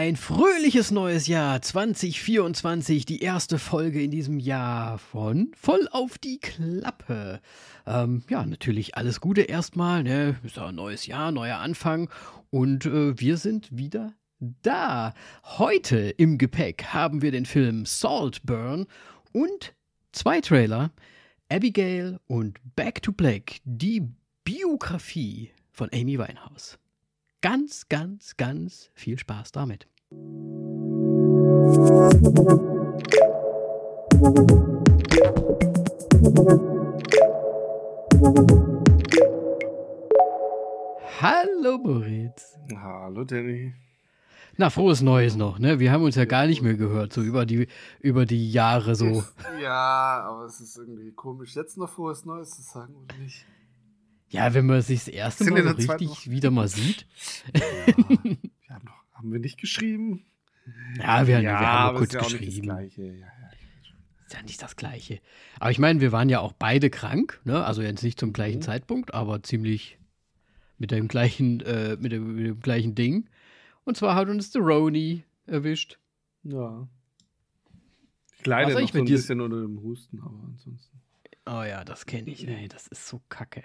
[0.00, 6.38] Ein fröhliches neues Jahr 2024, die erste Folge in diesem Jahr von Voll auf die
[6.38, 7.42] Klappe.
[7.86, 10.36] Ähm, ja, natürlich alles Gute erstmal, ne?
[10.42, 12.08] Ist ja ein neues Jahr, neuer Anfang
[12.48, 15.12] und äh, wir sind wieder da.
[15.44, 18.86] Heute im Gepäck haben wir den Film Saltburn
[19.32, 19.74] und
[20.12, 20.92] zwei Trailer,
[21.50, 24.08] Abigail und Back to Black, die
[24.44, 26.78] Biografie von Amy Winehouse.
[27.42, 29.88] Ganz, ganz, ganz viel Spaß damit.
[41.22, 42.58] Hallo Moritz.
[42.76, 43.72] Hallo Danny.
[44.58, 45.78] Na, frohes Neues noch, ne?
[45.78, 47.68] Wir haben uns ja gar nicht mehr gehört, so über die,
[48.00, 49.24] über die Jahre so.
[49.62, 53.46] Ja, aber es ist irgendwie komisch, jetzt noch frohes Neues zu sagen, oder nicht?
[54.30, 57.06] Ja, wenn man sich das erste Sind Mal wir so richtig wieder mal sieht.
[57.54, 60.24] Ja, wir haben, noch, haben wir nicht geschrieben?
[60.98, 62.66] Ja, wir, wir haben aber nur kurz ist ja auch nicht das geschrieben.
[62.66, 63.02] Gleiche.
[63.02, 63.26] Ja, ja.
[64.26, 65.20] Ist ja nicht das Gleiche.
[65.58, 67.64] Aber ich meine, wir waren ja auch beide krank, ne?
[67.64, 68.62] Also jetzt nicht zum gleichen Mhm.
[68.62, 69.98] Zeitpunkt, aber ziemlich
[70.78, 73.28] mit dem gleichen, äh, mit, dem, mit dem gleichen Ding.
[73.84, 75.98] Und zwar hat uns der Roni erwischt.
[76.44, 76.86] ja.
[78.38, 80.98] Ich leide Was noch eigentlich so mit ein dir- bisschen unter dem Husten, aber ansonsten.
[81.46, 82.46] Oh ja, das kenne ich.
[82.48, 83.62] Ey, das ist so kacke.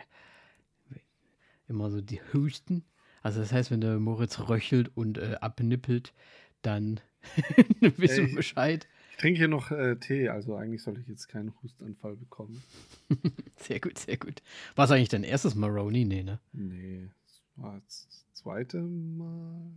[1.68, 2.84] Immer so die Husten.
[3.22, 6.14] Also das heißt, wenn der Moritz röchelt und äh, abnippelt,
[6.62, 7.00] dann
[7.98, 8.88] wissen wir Bescheid.
[9.12, 12.62] Ich trinke hier noch äh, Tee, also eigentlich soll ich jetzt keinen Hustanfall bekommen.
[13.56, 14.44] Sehr gut, sehr gut.
[14.76, 16.06] War es eigentlich dein erstes Maroni?
[16.06, 16.40] Nee, ne?
[16.52, 19.72] Nee, das war das zweite Mal.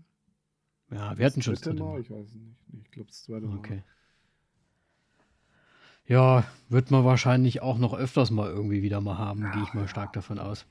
[0.91, 1.93] Ja, wir hatten schon das dritte dritte Mal.
[1.93, 2.01] Mal.
[2.01, 2.85] Ich weiß es nicht.
[2.85, 3.59] Ich glaube, das zweite Mal.
[3.59, 3.83] Okay.
[6.07, 9.83] Ja, wird man wahrscheinlich auch noch öfters mal irgendwie wieder mal haben, gehe ich mal
[9.83, 9.89] ja.
[9.89, 10.67] stark davon aus.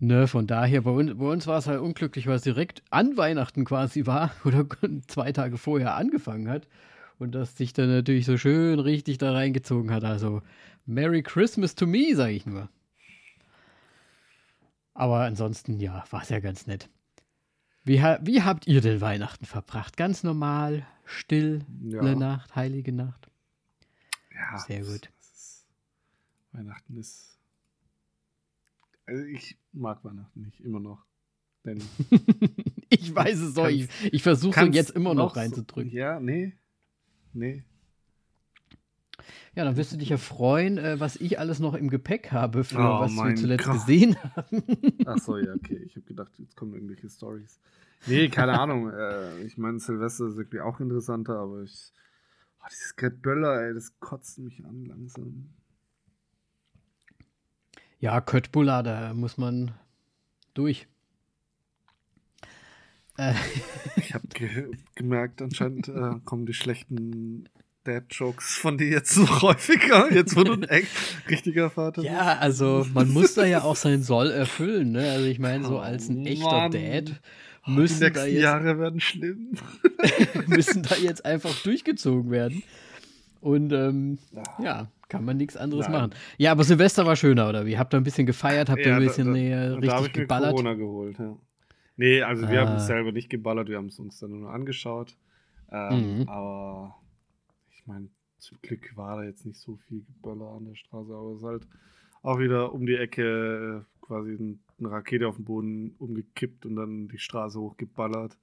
[0.00, 3.16] Ne, von daher, bei uns, bei uns war es halt unglücklich, weil es direkt an
[3.16, 4.64] Weihnachten quasi war oder
[5.08, 6.68] zwei Tage vorher angefangen hat
[7.18, 10.04] und das sich dann natürlich so schön richtig da reingezogen hat.
[10.04, 10.42] Also,
[10.86, 12.68] Merry Christmas to me, sage ich nur.
[14.94, 16.88] Aber ansonsten, ja, war es ja ganz nett.
[17.84, 19.96] Wie, ha wie habt ihr denn Weihnachten verbracht?
[19.96, 22.14] Ganz normal, still, Ja.
[22.14, 23.28] Nacht, heilige Nacht.
[24.34, 25.10] Ja, Sehr gut.
[25.20, 25.66] ist,
[26.52, 27.38] Weihnachten ist.
[29.08, 31.04] Also ich mag Weihnachten nicht, immer noch.
[31.64, 31.82] Denn
[32.90, 33.68] ich weiß es doch.
[33.68, 35.90] Ich, ich versuche jetzt immer noch so- reinzudrücken.
[35.90, 36.52] Ja, nee.
[37.32, 37.64] Nee.
[39.54, 42.62] Ja, dann wirst du dich ja freuen, äh, was ich alles noch im Gepäck habe,
[42.64, 43.74] für Oh was wir zuletzt Gott.
[43.74, 44.62] gesehen haben.
[45.06, 45.82] Ach so, ja, okay.
[45.86, 47.58] Ich habe gedacht, jetzt kommen irgendwelche Stories.
[48.06, 48.90] Nee, keine Ahnung.
[48.92, 51.92] Äh, ich meine, Silvester ist irgendwie auch interessanter, aber ich.
[52.60, 55.48] Oh, dieses Böller, ey, das kotzt mich an langsam.
[58.00, 59.72] Ja, Köttbullar, da muss man
[60.54, 60.86] durch.
[63.16, 63.34] Äh,
[63.96, 67.48] Ich habe ge gemerkt, anscheinend äh, kommen die schlechten
[67.84, 70.88] Dad-Jokes von dir jetzt noch häufiger, jetzt wo du ein echt
[71.28, 72.12] richtiger Vater bist.
[72.12, 74.92] ja, also man muss da ja auch sein Soll erfüllen.
[74.92, 75.10] Ne?
[75.10, 76.70] Also ich meine, so als ein Oh, echter Mann.
[76.72, 77.20] Dad
[77.66, 79.52] die müssen da, nächsten jetzt, Jahre werden schlimm.
[80.46, 82.62] müssen da jetzt einfach durchgezogen werden.
[83.40, 84.18] Und ähm,
[84.62, 85.92] ja, kann man nichts anderes Nein.
[85.92, 86.10] machen.
[86.36, 87.78] Ja, aber Silvester war schöner, oder wie?
[87.78, 88.68] Habt ihr ein bisschen gefeiert?
[88.70, 90.50] Habt ihr ein da- bisschen da, äh, da habe richtig ich mir geballert?
[90.52, 91.36] Corona geholt, ja.
[91.96, 92.76] Nee, also wir haben Ah.
[92.76, 95.16] es selber nicht geballert, wir haben es uns dann nur angeschaut.
[95.72, 96.28] Ähm, Mhm.
[96.28, 96.94] Aber
[97.72, 98.08] ich meine,
[98.38, 101.44] zum Glück war da jetzt nicht so viel Geböller an der Straße, aber es ist
[101.44, 101.66] halt
[102.22, 106.76] auch wieder um die Ecke äh, quasi ein, eine Rakete auf den Boden umgekippt und
[106.76, 108.36] dann die Straße hochgeballert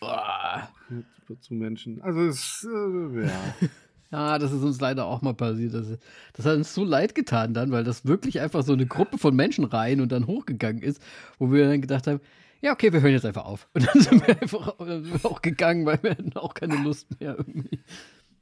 [0.00, 0.68] Boah.
[0.90, 2.00] äh, zu Menschen.
[2.02, 3.54] Also es äh, ja.
[4.10, 5.74] Ja, das ist uns leider auch mal passiert.
[5.74, 5.86] Das,
[6.34, 9.34] das hat uns so leid getan dann, weil das wirklich einfach so eine Gruppe von
[9.34, 11.02] Menschen rein und dann hochgegangen ist,
[11.38, 12.20] wo wir dann gedacht haben,
[12.60, 13.68] ja, okay, wir hören jetzt einfach auf.
[13.74, 16.76] Und dann sind wir einfach dann sind wir auch gegangen, weil wir hatten auch keine
[16.76, 17.80] Lust mehr irgendwie.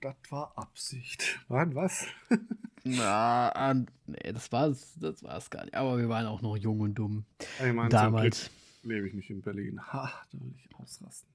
[0.00, 1.40] das war Absicht.
[1.48, 2.06] Mann, was?
[2.84, 3.74] Na,
[4.06, 5.74] nee, das war's, das war's gar nicht.
[5.74, 7.24] Aber wir waren auch noch jung und dumm
[7.64, 8.50] Ich meine, damals.
[8.82, 9.80] lebe ich nicht in Berlin.
[9.92, 11.28] Ha, da will ich ausrasten.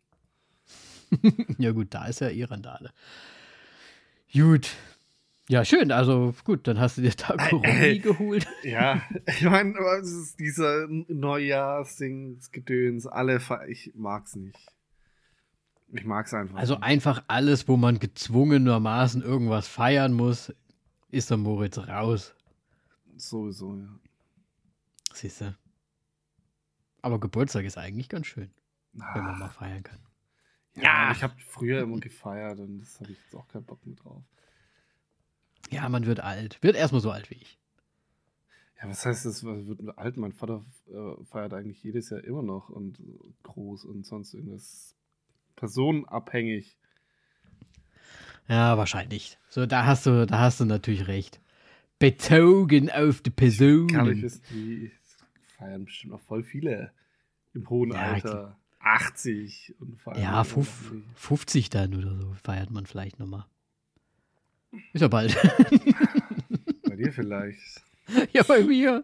[1.57, 2.91] Ja, gut, da ist ja eh Randale.
[4.33, 4.69] Gut.
[5.49, 5.91] Ja, schön.
[5.91, 8.45] Also gut, dann hast du dir da Corona geholt.
[8.63, 13.39] Ja, ich meine, es ist dieser Neujahrsding, das Gedöns, alle,
[13.69, 14.57] ich mag's nicht.
[15.93, 16.57] Ich mag's einfach.
[16.57, 16.83] Also nicht.
[16.83, 20.53] einfach alles, wo man gezwungenermaßen irgendwas feiern muss,
[21.11, 22.35] ist der Moritz raus.
[23.15, 23.87] Sowieso, ja.
[25.13, 25.55] Siehst du.
[27.01, 28.51] Aber Geburtstag ist eigentlich ganz schön,
[28.91, 29.99] wenn man mal Ah, feiern kann.
[30.81, 33.95] Ja, ich habe früher immer gefeiert und das habe ich jetzt auch keinen Bock mehr
[33.95, 34.23] drauf.
[35.69, 36.61] Ja, man wird alt.
[36.61, 37.57] Wird erstmal so alt wie ich.
[38.81, 39.43] Ja, was heißt das?
[39.43, 40.17] Was wird alt?
[40.17, 42.99] Mein Vater äh, feiert eigentlich jedes Jahr immer noch und
[43.43, 44.95] groß und sonst irgendwas.
[45.55, 46.77] personenabhängig.
[48.47, 49.37] Ja, wahrscheinlich.
[49.49, 51.41] So, da hast du, da hast du natürlich recht.
[51.99, 53.87] Bezogen auf die Person.
[53.87, 54.91] Kann ich wissen, die
[55.57, 56.91] feiern bestimmt noch voll viele
[57.53, 58.57] im hohen ja, Alter.
[58.95, 60.21] 80 und feiern.
[60.21, 63.45] Ja, 50 dann oder so feiert man vielleicht nochmal.
[64.93, 65.35] Ist ja bald.
[66.83, 67.81] Bei dir vielleicht.
[68.33, 69.03] Ja, bei mir.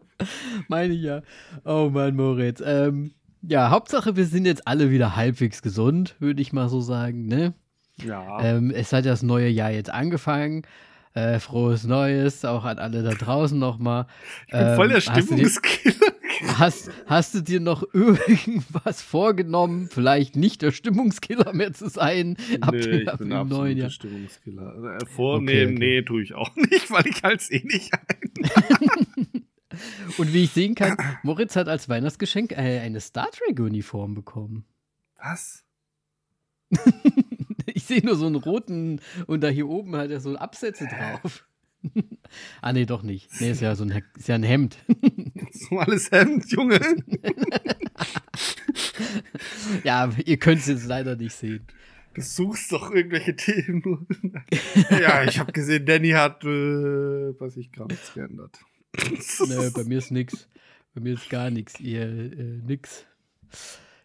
[0.69, 1.21] Meine ich ja.
[1.65, 2.63] Oh Mann, Moritz.
[2.65, 7.25] Ähm, ja, Hauptsache, wir sind jetzt alle wieder halbwegs gesund, würde ich mal so sagen,
[7.27, 7.53] ne?
[8.01, 8.41] Ja.
[8.41, 10.61] Ähm, es hat ja das neue Jahr jetzt angefangen.
[11.15, 14.07] Äh, frohes Neues, auch an alle da draußen nochmal.
[14.47, 16.13] Ich bin ähm, voll der Stimmungskiller.
[16.41, 22.37] Hast, hast du dir noch irgendwas vorgenommen, vielleicht nicht der Stimmungskiller mehr zu sein?
[22.71, 24.97] Nee, ich ab bin absolut der Stimmungskiller.
[25.01, 25.79] Äh, vornehmen, okay, okay.
[25.79, 29.45] nee, tue ich auch nicht, weil ich halt eh nicht ein.
[30.17, 34.65] Und wie ich sehen kann, Moritz hat als Weihnachtsgeschenk äh, eine Star Trek-Uniform bekommen.
[35.17, 35.65] Was?
[37.65, 41.45] ich sehe nur so einen roten und da hier oben hat er so Absätze drauf.
[42.61, 43.29] Ah, nee, doch nicht.
[43.39, 44.77] Nee, ist ja so ein, ist ja ein Hemd.
[45.51, 46.79] so alles Hemd, Junge.
[49.83, 51.65] ja, ihr könnt es jetzt leider nicht sehen.
[52.13, 54.07] Du suchst doch irgendwelche Themen.
[54.89, 56.47] ja, ich habe gesehen, Danny hat, äh,
[57.39, 58.59] was ich gar nichts geändert.
[59.47, 60.47] nee, bei mir ist nix.
[60.93, 61.79] Bei mir ist gar nichts.
[61.79, 63.05] Ihr, äh, nix.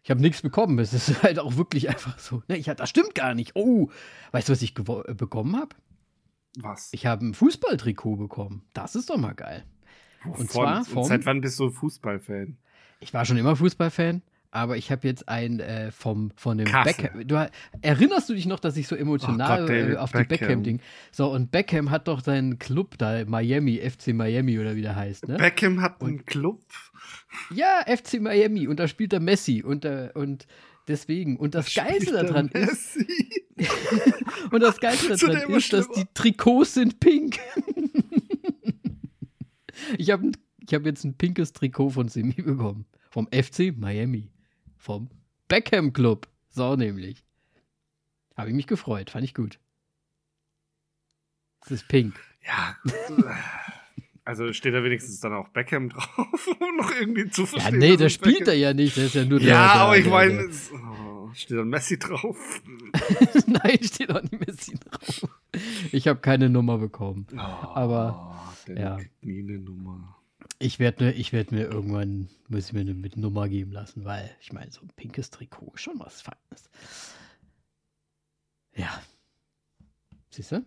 [0.02, 0.78] Ich habe nichts bekommen.
[0.78, 2.42] Es ist halt auch wirklich einfach so.
[2.48, 3.52] Ne, ich, das stimmt gar nicht.
[3.54, 3.90] Oh,
[4.32, 5.76] weißt du, was ich bekommen habe?
[6.62, 6.90] Was?
[6.92, 8.62] Ich habe ein Fußballtrikot bekommen.
[8.72, 9.64] Das ist doch mal geil.
[10.24, 10.40] Wovon?
[10.40, 12.56] Und zwar vom, Und seit wann bist du Fußballfan?
[13.00, 17.26] Ich war schon immer Fußballfan, aber ich habe jetzt ein äh, vom von dem Beckham.
[17.28, 17.48] Du,
[17.80, 20.26] erinnerst du dich noch, dass ich so emotional oh Gott, äh, auf Beckham.
[20.26, 20.80] die Beckham-Ding.
[21.12, 25.28] So, und Beckham hat doch seinen Club da, Miami, FC Miami oder wie der heißt.
[25.28, 25.36] Ne?
[25.36, 26.60] Beckham hat und, einen Club?
[27.54, 28.66] Ja, FC Miami.
[28.66, 29.62] Und da spielt der Messi.
[29.62, 30.48] Und, äh, und
[30.88, 31.36] deswegen.
[31.36, 32.98] Und das Geilste daran ist.
[34.50, 37.38] und das Geilste daran ist, dass die Trikots sind pink.
[39.98, 40.32] ich habe
[40.66, 42.86] ich hab jetzt ein pinkes Trikot von Semi bekommen.
[43.10, 44.30] Vom FC Miami.
[44.76, 45.08] Vom
[45.48, 46.28] Beckham Club.
[46.50, 47.24] So nämlich.
[48.36, 49.10] Habe ich mich gefreut.
[49.10, 49.58] Fand ich gut.
[51.64, 52.20] Es ist pink.
[52.46, 52.76] Ja.
[54.24, 57.80] Also steht da wenigstens dann auch Beckham drauf, um noch irgendwie zu verstehen.
[57.80, 58.52] Ja, nee, der spielt Beckham.
[58.52, 59.48] er ja nicht, der ist ja nur der.
[59.48, 60.97] Ja, aber ich meine, oh,
[61.34, 62.62] steht da Messi drauf?
[63.46, 65.28] Nein, steht auch nicht Messi drauf.
[65.92, 67.26] Ich habe keine Nummer bekommen.
[67.32, 68.98] Oh, aber ja.
[69.22, 70.16] nie eine Nummer.
[70.58, 74.04] Ich werde mir, ich werd mir irgendwann, muss ich mir eine mit Nummer geben lassen,
[74.04, 76.70] weil ich meine, so ein pinkes Trikot ist schon was Feines.
[78.74, 79.02] Ja.
[80.30, 80.64] Siehst du?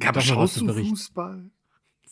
[0.00, 1.50] Ja, aber schaust du Fußball?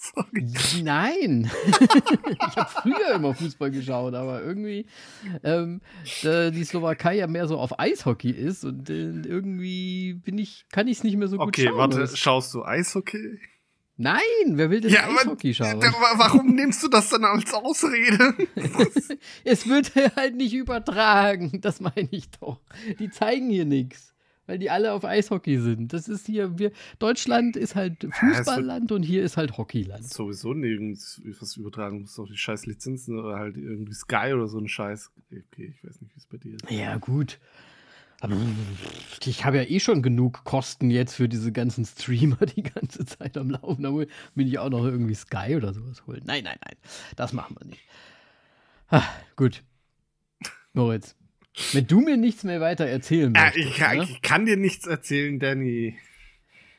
[0.02, 0.82] Sorry.
[0.82, 1.48] Nein.
[1.70, 4.86] ich habe früher immer Fußball geschaut, aber irgendwie
[5.44, 5.80] ähm,
[6.24, 10.98] die Slowakei ja mehr so auf Eishockey ist und äh, irgendwie bin ich, kann ich
[10.98, 11.90] es nicht mehr so okay, gut schauen.
[11.90, 13.38] Okay, warte, schaust du Eishockey?
[13.96, 15.80] Nein, wer will denn ja, Eishockey schauen?
[15.80, 18.34] Warum nimmst du das dann als Ausrede?
[19.44, 22.58] es wird halt nicht übertragen, das meine ich doch.
[22.98, 24.11] Die zeigen hier nichts
[24.46, 25.92] weil die alle auf Eishockey sind.
[25.92, 30.04] Das ist hier, wir, Deutschland ist halt Fußballland ja, und hier ist halt Hockeyland.
[30.04, 34.58] Sowieso nirgends was übertragen, muss doch die scheiß Lizenzen oder halt irgendwie Sky oder so
[34.58, 35.10] ein Scheiß.
[35.30, 36.70] Okay, ich weiß nicht, wie es bei dir ist.
[36.70, 37.38] Ja, gut.
[38.20, 38.36] Aber
[39.24, 43.36] ich habe ja eh schon genug Kosten jetzt für diese ganzen Streamer die ganze Zeit
[43.36, 43.82] am Laufen.
[43.82, 44.08] Da will
[44.46, 46.22] ich auch noch irgendwie Sky oder sowas holen.
[46.24, 46.76] Nein, nein, nein.
[47.16, 47.82] Das machen wir nicht.
[48.88, 49.02] Ah,
[49.34, 49.64] gut.
[50.72, 51.16] Moritz,
[51.72, 53.56] wenn du mir nichts mehr weiter erzählen möchtest.
[53.56, 54.04] Ja, ich, kann, ne?
[54.04, 55.96] ich kann dir nichts erzählen, Danny.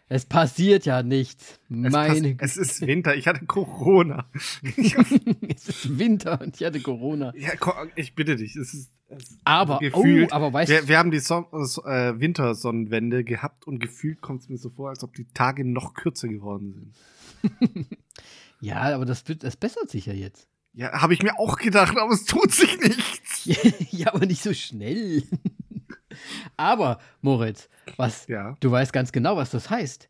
[0.10, 1.60] Es passiert ja nichts.
[1.70, 4.30] Meine es, es ist Winter, ich hatte Corona.
[4.64, 7.34] es ist Winter und ich hatte Corona.
[7.36, 7.52] Ja,
[7.96, 8.92] ich bitte dich, es ist.
[9.10, 11.46] Es aber, gefühlt, oh, aber weißt wir, wir haben die Son
[11.86, 15.94] äh, Wintersonnenwende gehabt und gefühlt kommt es mir so vor, als ob die Tage noch
[15.94, 16.94] kürzer geworden
[17.42, 17.88] sind.
[18.62, 20.48] ja, aber das, wird, das bessert sich ja jetzt.
[20.74, 23.33] Ja, habe ich mir auch gedacht, aber es tut sich nichts.
[23.92, 25.24] ja, aber nicht so schnell.
[26.58, 28.56] aber, Moritz, was, ja.
[28.60, 30.10] du weißt ganz genau, was das heißt.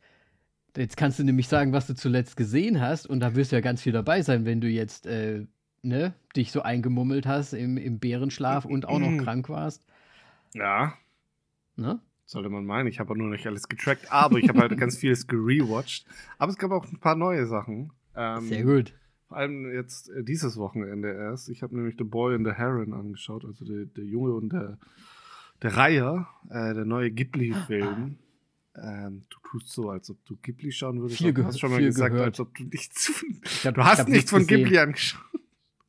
[0.75, 3.61] Jetzt kannst du nämlich sagen, was du zuletzt gesehen hast, und da wirst du ja
[3.61, 5.45] ganz viel dabei sein, wenn du jetzt, äh,
[5.83, 9.83] ne, dich so eingemummelt hast im, im Bärenschlaf und auch noch krank warst.
[10.53, 10.93] Ja.
[11.75, 11.99] Ne?
[12.25, 15.27] Sollte man meinen, ich habe nur nicht alles getrackt, aber ich habe halt ganz vieles
[15.27, 16.05] gerewatcht.
[16.37, 17.91] Aber es gab auch ein paar neue Sachen.
[18.15, 18.93] Ähm, Sehr gut.
[19.33, 21.49] Vor allem jetzt äh, dieses Wochenende erst.
[21.49, 24.77] Ich habe nämlich The Boy and the Heron angeschaut, also der, der Junge und der,
[25.63, 28.19] der Reiher, äh, der neue Ghibli-Film.
[28.75, 31.17] Ähm, du tust so, als ob du Ghibli schauen würdest.
[31.17, 32.27] Viel du hast schon mal gesagt, gehört.
[32.27, 33.25] als ob du nichts.
[33.65, 34.65] Hab, du hast nichts von gesehen.
[34.65, 35.23] Ghibli angeschaut.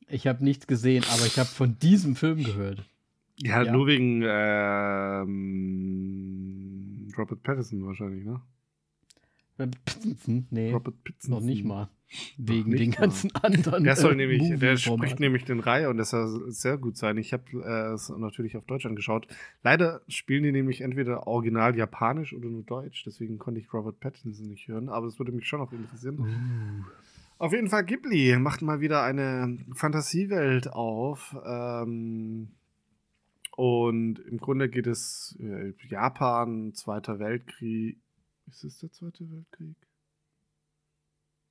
[0.07, 2.83] Ich habe nichts gesehen, aber ich habe von diesem Film gehört.
[3.35, 3.71] Ja, ja.
[3.71, 5.29] nur wegen ähm,
[7.15, 8.41] Robert Pattinson wahrscheinlich, ne?
[9.57, 10.47] Pattinson?
[10.49, 11.31] Nee, Robert Pattinson.
[11.31, 11.89] noch nicht mal.
[12.37, 12.95] Wegen nicht den mal.
[12.97, 13.83] ganzen anderen.
[13.83, 17.17] Der soll äh, nämlich, der spricht nämlich den Reihe und das soll sehr gut sein.
[17.17, 19.27] Ich habe äh, es natürlich auf Deutsch angeschaut.
[19.63, 24.47] Leider spielen die nämlich entweder original japanisch oder nur deutsch, deswegen konnte ich Robert Pattinson
[24.47, 26.19] nicht hören, aber es würde mich schon noch interessieren.
[26.19, 26.85] Uh.
[27.37, 31.35] Auf jeden Fall, Ghibli macht mal wieder eine Fantasiewelt auf.
[31.45, 32.49] Ähm,
[33.57, 37.97] und im Grunde geht es äh, Japan, Zweiter Weltkrieg.
[38.47, 39.75] Ist es der Zweite Weltkrieg?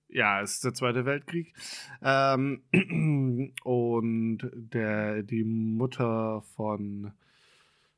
[0.09, 1.55] Ja, es ist der Zweite Weltkrieg.
[2.03, 2.63] Ähm,
[3.65, 7.13] und der, die Mutter von,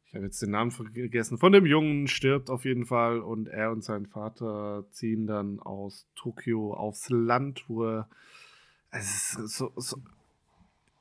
[0.07, 3.71] ich habe jetzt den Namen vergessen, von dem Jungen stirbt auf jeden Fall und er
[3.71, 8.09] und sein Vater ziehen dann aus Tokio aufs Land, wo er,
[8.99, 9.99] so, so,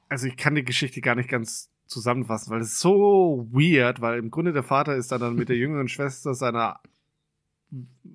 [0.09, 4.31] also ich kann die Geschichte gar nicht ganz zusammenfassen, weil es so weird, weil im
[4.31, 6.81] Grunde der Vater ist dann, dann mit der jüngeren Schwester seiner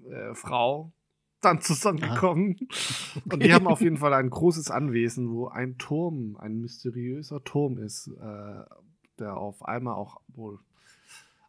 [0.09, 0.93] äh, Frau
[1.41, 2.57] dann zusammengekommen.
[3.33, 7.79] Und die haben auf jeden Fall ein großes Anwesen, wo ein Turm, ein mysteriöser Turm
[7.79, 8.65] ist, äh,
[9.19, 10.59] der auf einmal auch wohl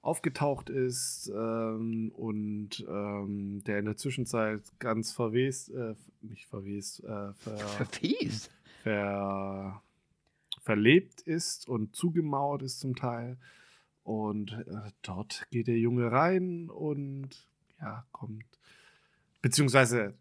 [0.02, 7.34] aufgetaucht ist ähm, und ähm, der in der Zwischenzeit ganz verwest, äh, nicht verwest, äh,
[7.34, 7.58] ver,
[8.82, 9.82] ver,
[10.62, 13.38] verlebt ist und zugemauert ist zum Teil.
[14.04, 17.51] Und äh, dort geht der Junge rein und
[17.82, 18.46] ja, kommt.
[19.42, 20.14] Beziehungsweise,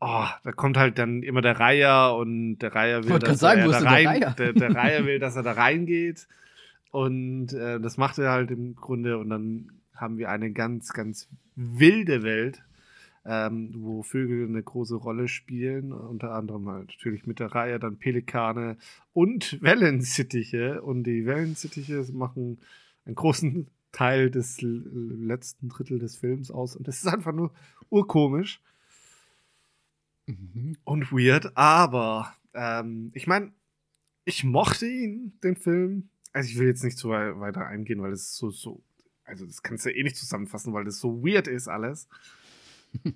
[0.00, 3.68] oh, da kommt halt dann immer der Reiher und der Reiher will, dass sagen, er
[3.68, 6.28] da der rein, der, der Reiher will, dass er da reingeht.
[6.90, 9.18] Und äh, das macht er halt im Grunde.
[9.18, 12.62] Und dann haben wir eine ganz, ganz wilde Welt,
[13.24, 15.92] ähm, wo Vögel eine große Rolle spielen.
[15.92, 18.76] Unter anderem halt natürlich mit der Reihe dann Pelikane
[19.12, 20.82] und Wellensittiche.
[20.82, 22.58] Und die Wellensittiche machen
[23.04, 26.76] einen großen Teil des letzten Drittel des Films aus.
[26.76, 27.52] Und das ist einfach nur
[27.90, 28.62] urkomisch
[30.26, 30.76] Mhm.
[30.84, 31.56] und weird.
[31.56, 33.52] Aber ähm, ich meine,
[34.26, 36.10] ich mochte ihn, den Film.
[36.34, 38.82] Also ich will jetzt nicht so wei- weiter eingehen, weil es so, so,
[39.24, 42.08] also das kannst du ja eh nicht zusammenfassen, weil das so weird ist alles.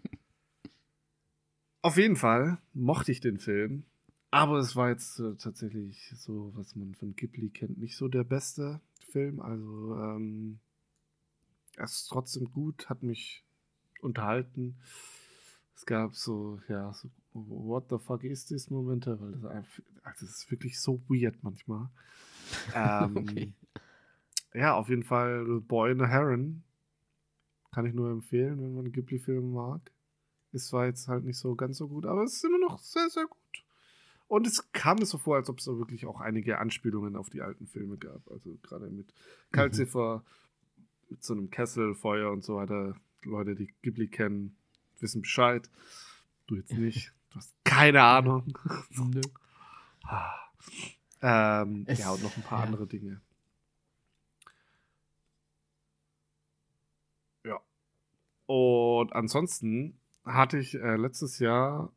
[1.83, 3.85] Auf jeden Fall mochte ich den Film,
[4.31, 8.25] aber es war jetzt äh, tatsächlich so, was man von Ghibli kennt, nicht so der
[8.25, 8.81] beste
[9.13, 9.41] Film.
[9.41, 10.59] Also ähm,
[11.77, 13.45] er ist trotzdem gut, hat mich
[14.01, 14.77] unterhalten.
[15.77, 20.27] Es gab so, ja, so What the fuck is this Momente, weil das einfach, also
[20.27, 21.89] das ist wirklich so weird manchmal.
[22.75, 23.53] Ähm, Okay.
[24.55, 26.63] Ja, auf jeden Fall Boy in a Heron.
[27.71, 29.91] Kann ich nur empfehlen, wenn man Ghibli-Filme mag.
[30.53, 33.09] Ist zwar jetzt halt nicht so ganz so gut, aber es ist immer noch sehr,
[33.09, 33.42] sehr gut.
[34.33, 37.29] Und es kam mir so vor, als ob es da wirklich auch einige Anspielungen auf
[37.29, 38.27] die alten Filme gab.
[38.31, 39.13] Also gerade mit
[39.51, 40.25] Kalziffer,
[41.11, 42.97] mit so einem Kesselfeuer und so weiter.
[43.25, 44.57] Leute, die Ghibli kennen,
[45.01, 45.69] wissen Bescheid.
[46.47, 47.13] Du jetzt nicht.
[47.29, 48.57] Du hast keine Ahnung.
[48.97, 49.21] Nö.
[51.21, 52.65] ähm, Es- ja, und noch ein paar ja.
[52.65, 53.21] andere Dinge.
[57.45, 57.61] Ja.
[58.47, 61.93] Und ansonsten hatte ich äh, letztes Jahr,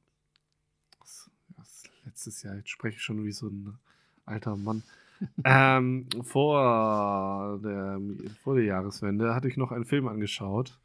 [2.15, 3.77] letztes Jahr, jetzt spreche ich schon wie so ein
[4.25, 4.84] alter Mann,
[5.43, 8.00] ähm, vor, der,
[8.41, 10.79] vor der Jahreswende hatte ich noch einen Film angeschaut,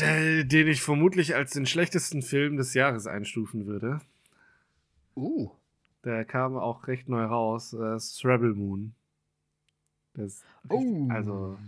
[0.00, 4.00] äh, den ich vermutlich als den schlechtesten Film des Jahres einstufen würde.
[5.14, 5.50] Uh.
[6.02, 7.72] Der kam auch recht neu raus.
[7.72, 8.94] Ist Rebel Moon.
[10.14, 11.08] Das Oh.
[11.10, 11.58] Also,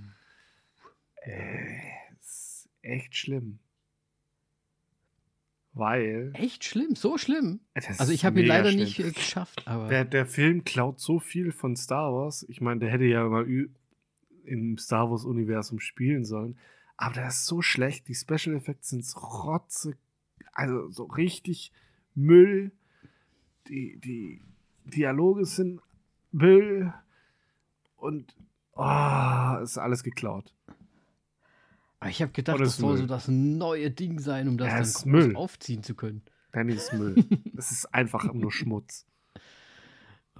[1.22, 1.80] äh,
[2.20, 3.58] ist echt schlimm.
[5.76, 6.30] Weil.
[6.32, 7.60] Echt schlimm, so schlimm.
[7.74, 8.80] Also ich habe ihn leider schlimm.
[8.80, 12.46] nicht äh, geschafft, aber Der, der Film klaut so viel von Star Wars.
[12.48, 13.46] Ich meine, der hätte ja mal
[14.44, 16.56] im Star Wars-Universum spielen sollen.
[16.96, 18.08] Aber der ist so schlecht.
[18.08, 19.98] Die Special Effects sind so rotze.
[20.52, 21.72] Also so richtig
[22.14, 22.72] Müll.
[23.68, 24.40] Die, die
[24.86, 25.82] Dialoge sind
[26.32, 26.94] Müll.
[27.96, 28.34] Und
[28.72, 30.54] oh, ist alles geklaut.
[32.06, 32.98] Aber ich habe gedacht, das soll Müll.
[33.02, 35.36] so das neue Ding sein, um das Ja, dann groß Müll.
[35.36, 36.22] aufziehen zu können.
[36.52, 37.16] Danny ist Müll.
[37.56, 39.06] Es ist einfach nur Schmutz.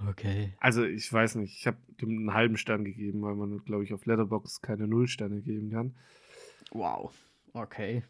[0.07, 0.53] Okay.
[0.59, 3.93] Also ich weiß nicht, ich habe dem einen halben Stern gegeben, weil man, glaube ich,
[3.93, 5.95] auf Letterbox keine Nullsterne geben kann.
[6.71, 7.13] Wow.
[7.53, 8.03] Okay.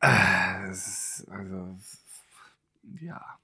[0.00, 0.86] Ah, Es
[1.20, 1.76] ist, also,
[3.00, 3.38] ja.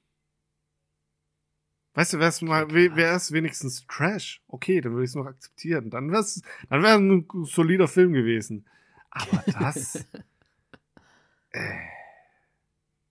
[1.95, 5.27] Weißt du, wäre es mal, wäre es wenigstens Trash, okay, dann würde ich es noch
[5.27, 5.91] akzeptieren.
[5.91, 8.67] Dann wäre es, dann wäre ein solider Film gewesen.
[9.13, 9.97] Aber das,
[11.51, 11.61] äh,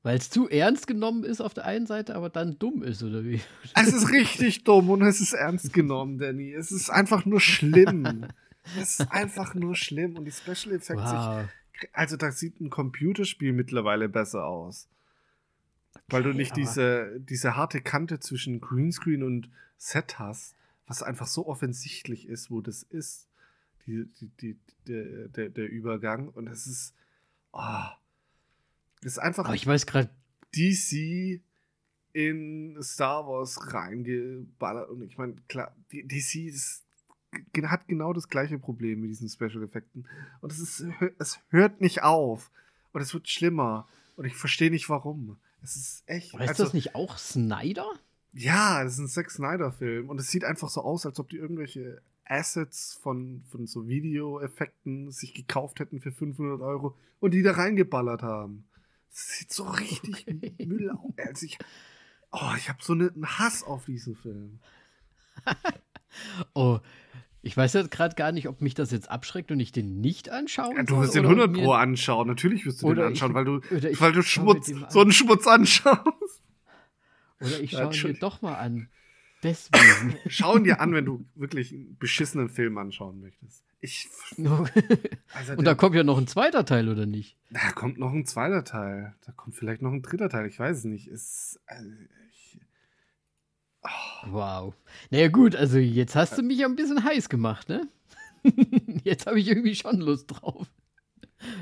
[0.03, 3.23] Weil es zu ernst genommen ist auf der einen Seite, aber dann dumm ist, oder
[3.23, 3.39] wie?
[3.75, 6.53] es ist richtig dumm und es ist ernst genommen, Danny.
[6.53, 8.25] Es ist einfach nur schlimm.
[8.75, 11.03] Das ist einfach nur schlimm und die Special Effects.
[11.03, 11.45] Wow.
[11.73, 14.87] Ich, also, da sieht ein Computerspiel mittlerweile besser aus.
[16.07, 20.55] Weil du Okay, nicht diese, diese harte Kante zwischen Greenscreen und Set hast,
[20.87, 23.27] was einfach so offensichtlich ist, wo das ist,
[23.85, 26.29] die, die, die, der, der, Übergang.
[26.29, 26.93] Und es ist,
[27.51, 27.85] oh,
[29.01, 30.09] es ist einfach Aber ich weiß gerade,
[30.55, 31.41] DC
[32.13, 34.89] in Star Wars reingeballert.
[34.89, 36.83] Und ich meine, klar, DC ist,
[37.63, 40.07] hat genau das gleiche Problem mit diesen Special Effekten.
[40.41, 40.85] Und es, ist,
[41.19, 42.51] es hört nicht auf.
[42.93, 43.87] Und es wird schlimmer.
[44.17, 45.37] Und ich verstehe nicht warum.
[45.63, 46.33] Es ist echt.
[46.33, 47.87] weißt also, du das nicht auch Snyder?
[48.33, 50.09] ja, das ist ein Zack Snyder-Film.
[50.09, 55.11] Und es sieht einfach so aus, als ob die irgendwelche Assets von, von so Videoeffekten
[55.11, 58.65] sich gekauft hätten für 500 Euro und die da reingeballert haben.
[59.09, 60.65] Das sieht so richtig Okay.
[60.65, 61.13] Müll aus.
[61.17, 61.57] Also ich,
[62.31, 64.59] oh, ich habe so eine- einen Hass auf diesen Film.
[66.53, 66.79] Oh,
[67.41, 70.29] ich weiß jetzt gerade gar nicht, ob mich das jetzt abschreckt und ich den nicht
[70.29, 72.27] anschauen Ja, du wirst den oder 100 mir- Pro anschauen.
[72.27, 73.61] Natürlich wirst du den anschauen, ich- weil du,
[74.01, 76.41] weil du mir Schmutz, so einen Schmutz anschaust.
[77.39, 78.19] Oder ich schaue mir Entschuldigung.
[78.29, 78.89] doch mal an.
[79.43, 80.17] Deswegen.
[80.27, 83.63] Schau dir an, wenn du wirklich einen beschissenen Film anschauen möchtest.
[83.83, 84.07] Ich,
[84.37, 87.35] also und da kommt ja noch ein zweiter Teil, oder nicht?
[87.49, 89.15] Da kommt noch ein zweiter Teil.
[89.25, 90.45] Da kommt vielleicht noch ein dritter Teil.
[90.45, 91.07] Ich weiß es nicht.
[91.07, 91.89] Es, also,
[92.29, 92.59] ich,
[94.27, 94.75] Wow.
[95.09, 97.87] Naja, gut, also jetzt hast du mich ja ein bisschen heiß gemacht, ne?
[99.03, 100.67] jetzt habe ich irgendwie schon Lust drauf,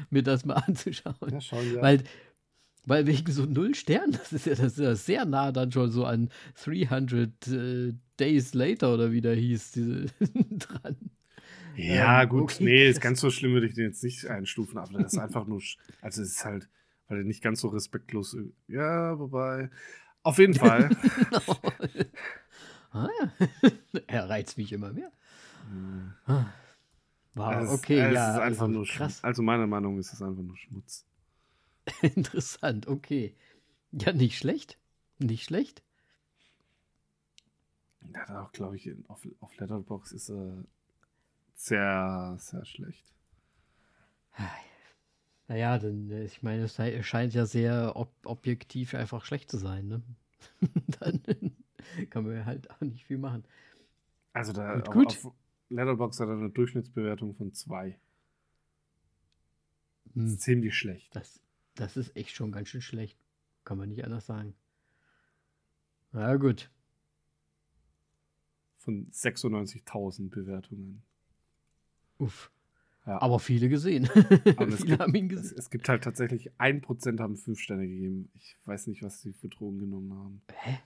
[0.09, 1.15] mir das mal anzuschauen.
[1.31, 1.81] ja, schauen wir.
[1.81, 2.03] Weil,
[2.86, 5.91] weil wegen so null Sternen, das ist ja, das ist ja sehr nah dann schon
[5.91, 6.29] so an
[6.63, 10.05] 300 äh, Days Later oder wie der hieß, diese,
[10.50, 10.98] dran.
[11.75, 12.41] ja, ähm, gut.
[12.41, 15.19] okay, nee, ist ganz so schlimm würde ich den jetzt nicht einstufen, aber das ist
[15.19, 15.62] einfach nur.
[16.01, 16.67] Also, es ist halt,
[17.07, 18.36] weil er nicht ganz so respektlos.
[18.67, 19.69] Ja, wobei.
[20.24, 20.89] Auf jeden Fall.
[22.91, 23.71] ah, ja.
[24.07, 25.12] er reizt mich immer mehr.
[25.69, 26.13] Hm.
[26.25, 26.45] Ah.
[27.36, 28.33] Wow, es, okay, es ja.
[28.33, 29.13] ist einfach also, nur krass.
[29.13, 29.24] Schmutz.
[29.24, 31.05] Also, meiner Meinung nach ist es einfach nur Schmutz.
[32.02, 33.36] Interessant, okay.
[33.91, 34.78] Ja, nicht schlecht.
[35.19, 35.84] Nicht schlecht.
[38.02, 40.65] Der hat auch, glaube ich, auf, auf Letterbox ist er
[41.56, 43.13] sehr, sehr schlecht.
[45.47, 49.88] Naja, dann, äh, ich meine, es scheint ja sehr ob objektiv einfach schlecht zu sein,
[49.88, 50.02] ne?
[50.99, 51.21] dann
[52.10, 53.43] kann man ja halt auch nicht viel machen.
[54.34, 55.08] Also, da Gut, auf, gut.
[55.08, 55.34] auf
[55.69, 57.99] Letterbox hat er eine Durchschnittsbewertung von 2.
[60.15, 61.15] Das Hm, ziemlich schlecht.
[61.15, 61.41] das,
[61.79, 63.17] das ist echt schon ganz schön schlecht.
[63.63, 64.55] Kann man nicht anders sagen.
[66.11, 66.69] Na gut.
[68.77, 71.03] Von 96.000 Bewertungen.
[72.17, 72.51] Uff.
[73.05, 73.21] Ja.
[73.21, 74.09] Aber viele gesehen.
[74.57, 75.57] Aber es, viele gibt, haben ihn es, gesehen.
[75.57, 78.29] es gibt halt tatsächlich 1% haben 5 Sterne gegeben.
[78.35, 80.41] Ich weiß nicht, was sie für Drogen genommen haben.
[80.53, 80.79] Hä?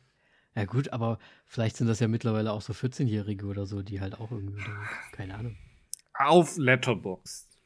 [0.55, 4.19] Ja gut, aber vielleicht sind das ja mittlerweile auch so 14-Jährige oder so, die halt
[4.19, 4.61] auch irgendwie,
[5.11, 5.57] keine Ahnung.
[6.13, 7.57] Auf Letterboxd.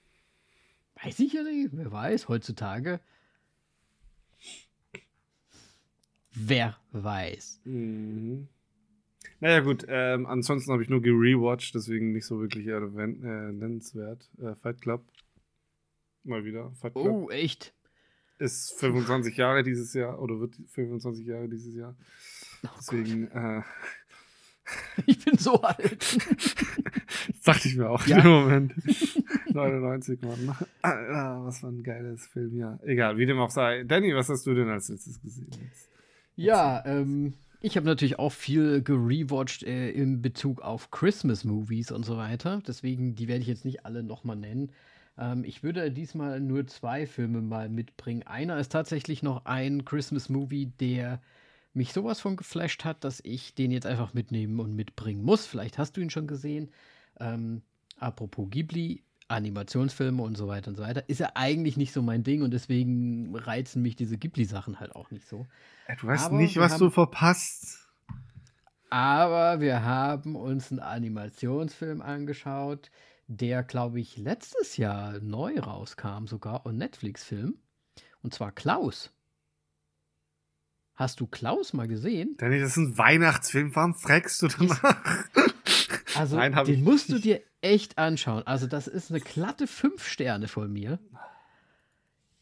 [1.04, 3.02] Weiß ich ja nicht, wer weiß, heutzutage.
[6.40, 7.62] Wer weiß.
[7.66, 8.48] Mhm.
[9.40, 9.86] Naja, gut.
[9.88, 14.30] Ähm, ansonsten habe ich nur gerewatcht, deswegen nicht so wirklich erwähnt, äh, nennenswert.
[14.42, 15.04] Äh, Fight Club.
[16.24, 16.72] Mal wieder.
[16.82, 17.06] Fight Club.
[17.08, 17.74] Oh, echt?
[18.40, 21.96] Ist 25 Jahre dieses Jahr oder wird 25 Jahre dieses Jahr.
[22.64, 23.62] Oh Deswegen äh,
[25.06, 26.02] Ich bin so alt.
[26.02, 28.20] das dachte ich mir auch Ja.
[28.20, 28.74] im Moment.
[29.54, 30.56] 99, Mann.
[30.84, 32.78] Ah, was für ein geiles Film, ja.
[32.84, 33.84] Egal, wie dem auch sei.
[33.86, 35.48] Danny, was hast du denn als letztes gesehen?
[35.52, 35.87] Jetzt?
[36.38, 42.16] Ja, ähm, ich habe natürlich auch viel gerewatcht äh, in Bezug auf Christmas-Movies und so
[42.16, 42.62] weiter.
[42.66, 44.72] Deswegen, die werde ich jetzt nicht alle nochmal nennen.
[45.18, 48.22] Ähm, ich würde diesmal nur zwei Filme mal mitbringen.
[48.24, 51.22] Einer ist tatsächlich noch ein Christmas-Movie, der
[51.74, 55.48] mich sowas von geflasht hat, dass ich den jetzt einfach mitnehmen und mitbringen muss.
[55.48, 56.70] Vielleicht hast du ihn schon gesehen.
[57.20, 57.64] Ähm,
[57.98, 62.24] apropos Ghibli, Animationsfilme und so weiter und so weiter, ist ja eigentlich nicht so mein
[62.24, 65.46] Ding und deswegen reizen mich diese Ghibli-Sachen halt auch nicht so.
[66.00, 67.88] Du weißt Aber nicht, was haben- du verpasst.
[68.90, 72.90] Aber wir haben uns einen Animationsfilm angeschaut,
[73.28, 77.56] der, glaube ich, letztes Jahr neu rauskam, sogar, und Netflix-Film.
[78.24, 79.12] Und zwar Klaus.
[80.96, 82.36] Hast du Klaus mal gesehen?
[82.38, 83.76] Danny, das ist ein Weihnachtsfilm.
[83.76, 85.26] Warum fragst du danach?
[86.20, 88.44] Also, Nein, den musst du dir echt anschauen.
[88.46, 91.00] Also, das ist eine glatte 5 Sterne von mir.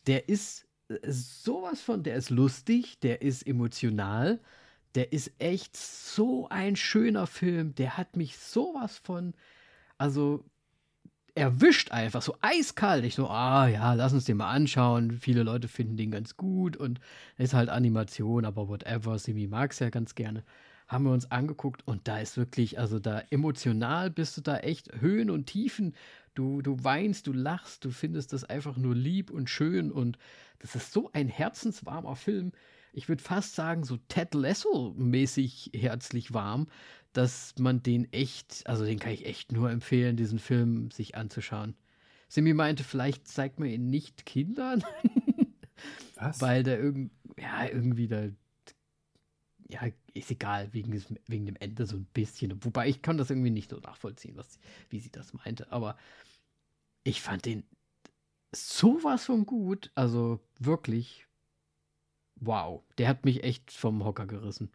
[0.08, 4.40] Der ist äh, sowas von, der ist lustig, der ist emotional,
[4.96, 7.76] der ist echt so ein schöner Film.
[7.76, 9.34] Der hat mich sowas von,
[9.98, 10.46] also
[11.36, 13.04] erwischt einfach, so eiskalt.
[13.04, 15.12] Ich so, ah ja, lass uns den mal anschauen.
[15.12, 17.02] Viele Leute finden den ganz gut und
[17.38, 19.20] ist halt Animation, aber whatever.
[19.20, 20.44] Simi mag es ja ganz gerne.
[20.88, 25.02] Haben wir uns angeguckt und da ist wirklich, also da emotional bist du da echt
[25.02, 25.96] Höhen und Tiefen.
[26.36, 30.18] Du, du weinst, du lachst, du findest das einfach nur lieb und schön und
[30.60, 32.52] das ist so ein herzenswarmer Film.
[32.94, 36.68] Ich würde fast sagen, so Ted Lasso-mäßig herzlich warm,
[37.14, 41.76] dass man den echt, also den kann ich echt nur empfehlen, diesen Film sich anzuschauen.
[42.28, 44.84] Simi meinte, vielleicht zeigt man ihn nicht Kindern.
[46.16, 46.42] Was?
[46.42, 48.28] Weil der irgend, ja, irgendwie da,
[49.68, 49.82] ja,
[50.14, 52.64] ist egal, wegen, des, wegen dem Ende so ein bisschen.
[52.64, 55.72] Wobei ich kann das irgendwie nicht so nachvollziehen, was, wie sie das meinte.
[55.72, 55.98] Aber
[57.04, 57.64] ich fand den
[58.54, 59.92] sowas von gut.
[59.96, 61.28] Also wirklich,
[62.36, 62.84] wow.
[62.98, 64.72] Der hat mich echt vom Hocker gerissen.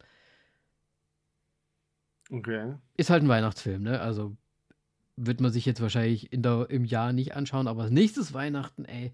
[2.30, 2.74] Okay.
[2.96, 4.00] Ist halt ein Weihnachtsfilm, ne?
[4.00, 4.36] Also
[5.16, 9.12] wird man sich jetzt wahrscheinlich in der, im Jahr nicht anschauen, aber nächstes Weihnachten, ey,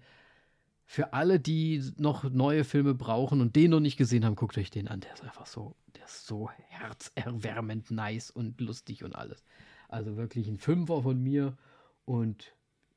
[0.89, 4.71] für alle, die noch neue Filme brauchen und den noch nicht gesehen haben, guckt euch
[4.71, 5.01] den an.
[5.01, 9.43] Der ist einfach so, der ist so herzerwärmend nice und lustig und alles.
[9.89, 11.57] Also wirklich ein Fünfer von mir
[12.05, 12.55] und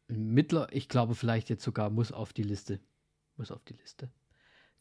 [0.08, 2.78] ein Mittler, ich glaube vielleicht jetzt sogar muss auf die Liste.
[3.36, 4.08] Muss auf die Liste.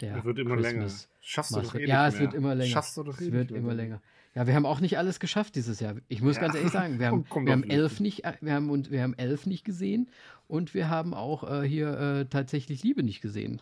[0.02, 1.16] Der wird immer Christmas länger.
[1.20, 2.22] Schaffst du doch eh Ja, es mehr.
[2.22, 2.72] wird immer länger.
[2.72, 4.04] Schaffst du doch eh Es wird immer länger.
[4.36, 5.96] Ja, wir haben auch nicht alles geschafft dieses Jahr.
[6.08, 6.44] Ich muss ja.
[6.44, 9.16] ganz ehrlich sagen, wir haben, wir haben elf nicht, äh, wir haben und wir haben
[9.18, 10.10] elf nicht gesehen
[10.48, 13.62] und wir haben auch äh, hier äh, tatsächlich Liebe nicht gesehen.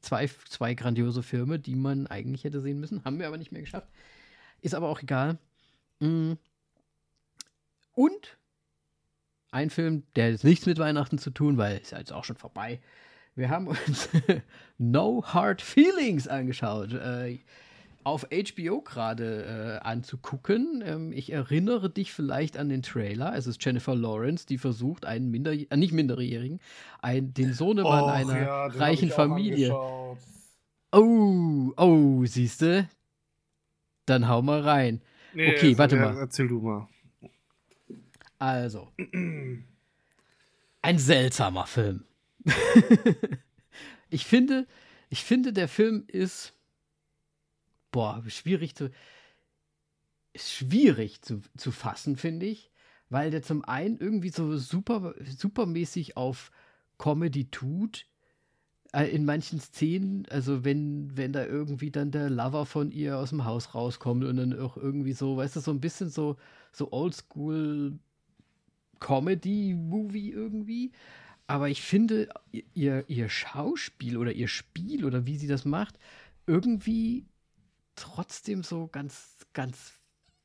[0.00, 3.60] Zwei, zwei grandiose Filme, die man eigentlich hätte sehen müssen, haben wir aber nicht mehr
[3.60, 3.88] geschafft.
[4.62, 5.38] Ist aber auch egal.
[6.00, 6.32] Mm.
[7.92, 8.38] Und
[9.50, 12.36] ein Film, der hat nichts mit Weihnachten zu tun, weil es ist jetzt auch schon
[12.36, 12.80] vorbei.
[13.34, 14.08] Wir haben uns
[14.78, 16.92] No Hard Feelings angeschaut.
[16.92, 17.38] Äh,
[18.08, 20.82] auf HBO gerade äh, anzugucken.
[20.84, 23.34] Ähm, ich erinnere dich vielleicht an den Trailer.
[23.36, 26.60] Es ist Jennifer Lawrence, die versucht, einen Minder äh, nicht Minderjährigen,
[27.00, 29.74] ein, den Sohnemann Och, einer ja, reichen Familie.
[30.90, 32.88] Oh, oh, siehst du?
[34.06, 35.02] Dann hau mal rein.
[35.34, 36.16] Nee, okay, warte mal.
[36.16, 36.88] Erzähl du mal.
[38.38, 38.88] Also.
[40.80, 42.04] Ein seltsamer Film.
[44.10, 44.66] ich finde,
[45.10, 46.54] ich finde, der Film ist
[47.90, 48.90] boah, schwierig zu,
[50.34, 52.70] schwierig zu, zu fassen, finde ich,
[53.08, 56.50] weil der zum einen irgendwie so super, supermäßig auf
[56.98, 58.06] Comedy tut,
[58.92, 63.30] äh, in manchen Szenen, also wenn, wenn da irgendwie dann der Lover von ihr aus
[63.30, 66.36] dem Haus rauskommt und dann auch irgendwie so, weißt du, so ein bisschen so,
[66.72, 67.98] so oldschool
[69.00, 70.92] Comedy-Movie irgendwie.
[71.46, 72.28] Aber ich finde,
[72.74, 75.98] ihr, ihr Schauspiel oder ihr Spiel oder wie sie das macht,
[76.46, 77.26] irgendwie
[78.00, 79.92] trotzdem so ganz, ganz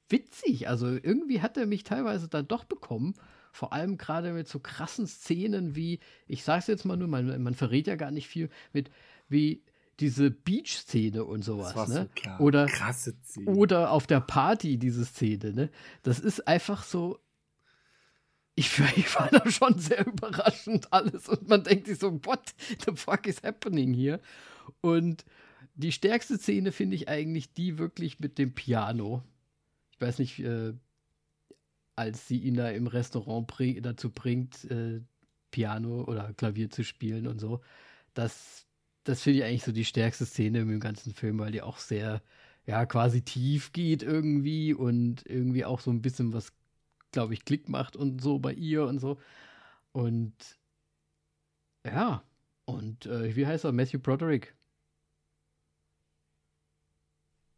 [0.10, 0.68] witzig.
[0.68, 3.16] Also irgendwie hat er mich teilweise dann doch bekommen.
[3.52, 7.54] Vor allem gerade mit so krassen Szenen wie, ich sag's jetzt mal nur, man, man
[7.54, 8.90] verrät ja gar nicht viel, mit
[9.30, 9.64] wie
[10.00, 11.88] diese Beach-Szene und sowas.
[11.88, 12.10] Ne?
[12.24, 13.52] So oder, krasse Szene.
[13.52, 15.54] oder auf der Party diese Szene.
[15.54, 15.70] Ne?
[16.02, 17.20] Das ist einfach so.
[18.56, 22.54] Ich, ich war da schon sehr überraschend alles und man denkt sich so, what
[22.86, 24.20] the fuck is happening hier?
[24.82, 25.26] Und
[25.76, 29.24] die stärkste Szene finde ich eigentlich die wirklich mit dem Piano.
[29.92, 30.74] Ich weiß nicht, äh,
[31.96, 35.02] als sie ihn da im Restaurant bring dazu bringt, äh,
[35.52, 37.62] Piano oder Klavier zu spielen und so.
[38.14, 38.66] Das,
[39.04, 42.22] das finde ich eigentlich so die stärkste Szene im ganzen Film, weil die auch sehr,
[42.66, 46.54] ja, quasi tief geht irgendwie und irgendwie auch so ein bisschen was,
[47.12, 49.20] glaube ich, Klick macht und so bei ihr und so.
[49.92, 50.34] Und
[51.86, 52.24] ja,
[52.66, 53.72] und äh, wie heißt er?
[53.74, 54.56] Matthew Broderick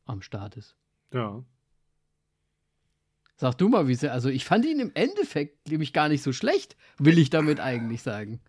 [0.06, 0.76] am Start ist.
[1.12, 1.44] Ja.
[3.38, 4.12] Sag du mal, wie sie.
[4.12, 8.02] Also, ich fand ihn im Endeffekt nämlich gar nicht so schlecht, will ich damit eigentlich
[8.02, 8.39] sagen.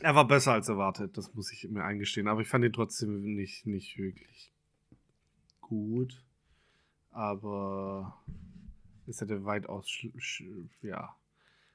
[0.00, 2.28] Er war besser als erwartet, das muss ich mir eingestehen.
[2.28, 4.52] Aber ich fand ihn trotzdem nicht, nicht wirklich
[5.60, 6.22] gut.
[7.10, 8.20] Aber
[9.06, 10.42] es hätte weitaus sch sch
[10.82, 11.14] ja,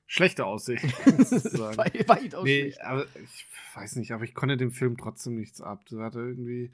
[0.06, 0.90] schlechte Aussichten.
[1.78, 5.86] Weit, weitaus nee, aber ich weiß nicht, aber ich konnte dem Film trotzdem nichts ab.
[5.90, 6.72] Das hatte irgendwie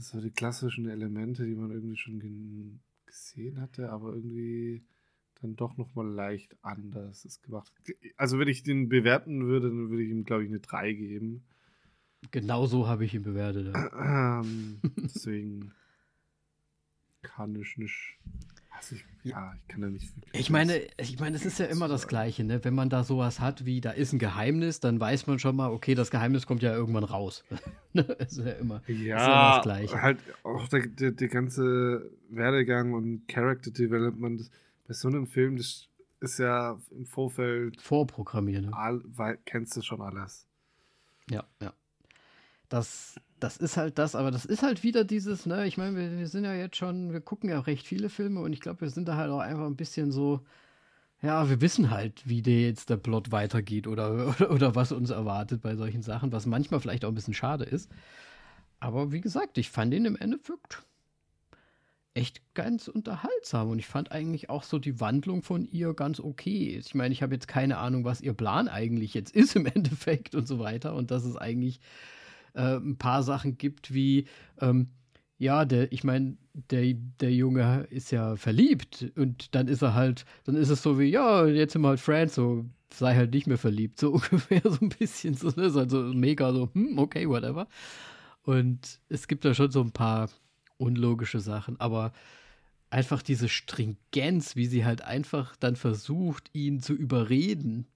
[0.00, 4.82] so die klassischen Elemente, die man irgendwie schon gesehen hatte, aber irgendwie
[5.40, 7.72] dann doch nochmal leicht anders ist gemacht.
[8.16, 11.44] Also wenn ich den bewerten würde, dann würde ich ihm, glaube ich, eine 3 geben.
[12.30, 13.74] Genau so habe ich ihn bewertet.
[13.98, 15.72] Ähm, deswegen
[17.22, 18.18] kann ich nicht
[18.80, 20.40] also ich, ja, ich kann da nicht wirklich.
[20.40, 22.64] Ich meine, ich meine, es ist ja immer das Gleiche, ne?
[22.64, 25.70] Wenn man da sowas hat wie, da ist ein Geheimnis, dann weiß man schon mal,
[25.70, 27.44] okay, das Geheimnis kommt ja irgendwann raus.
[27.92, 28.06] Ne?
[28.20, 30.00] es ist ja immer, ja, ist immer das Gleiche.
[30.00, 34.48] Halt auch der, der, der, ganze Werdegang und Character Development
[34.86, 35.88] bei so einem Film, das
[36.20, 37.80] ist ja im Vorfeld.
[37.80, 38.76] Vorprogrammiert, ne?
[38.76, 40.46] All, weil, kennst du schon alles.
[41.28, 41.72] Ja, ja.
[42.68, 46.18] Das das ist halt das, aber das ist halt wieder dieses, ne, ich meine, wir,
[46.18, 48.90] wir, sind ja jetzt schon, wir gucken ja recht viele Filme und ich glaube, wir
[48.90, 50.40] sind da halt auch einfach ein bisschen so,
[51.22, 55.10] ja, wir wissen halt, wie der jetzt der Plot weitergeht oder, oder, oder was uns
[55.10, 57.90] erwartet bei solchen Sachen, was manchmal vielleicht auch ein bisschen schade ist.
[58.78, 60.82] Aber wie gesagt, ich fand ihn im Endeffekt
[62.14, 66.76] echt ganz unterhaltsam und ich fand eigentlich auch so die Wandlung von ihr ganz okay.
[66.78, 70.34] Ich meine, ich habe jetzt keine Ahnung, was ihr Plan eigentlich jetzt ist im Endeffekt
[70.34, 71.80] und so weiter und dass es eigentlich
[72.54, 74.26] äh, ein paar Sachen gibt, wie,
[74.60, 74.88] ähm,
[75.38, 76.36] ja, der, ich meine,
[76.70, 80.98] der, der Junge ist ja verliebt und dann ist er halt, dann ist es so
[80.98, 84.62] wie, ja, jetzt sind wir halt Friends, so sei halt nicht mehr verliebt, so ungefähr
[84.64, 85.72] so ein bisschen, so, ne?
[85.74, 87.68] also mega so, hm, okay, whatever.
[88.42, 90.28] Und es gibt da schon so ein paar
[90.78, 92.12] unlogische Sachen, aber
[92.90, 97.86] einfach diese Stringenz, wie sie halt einfach dann versucht, ihn zu überreden,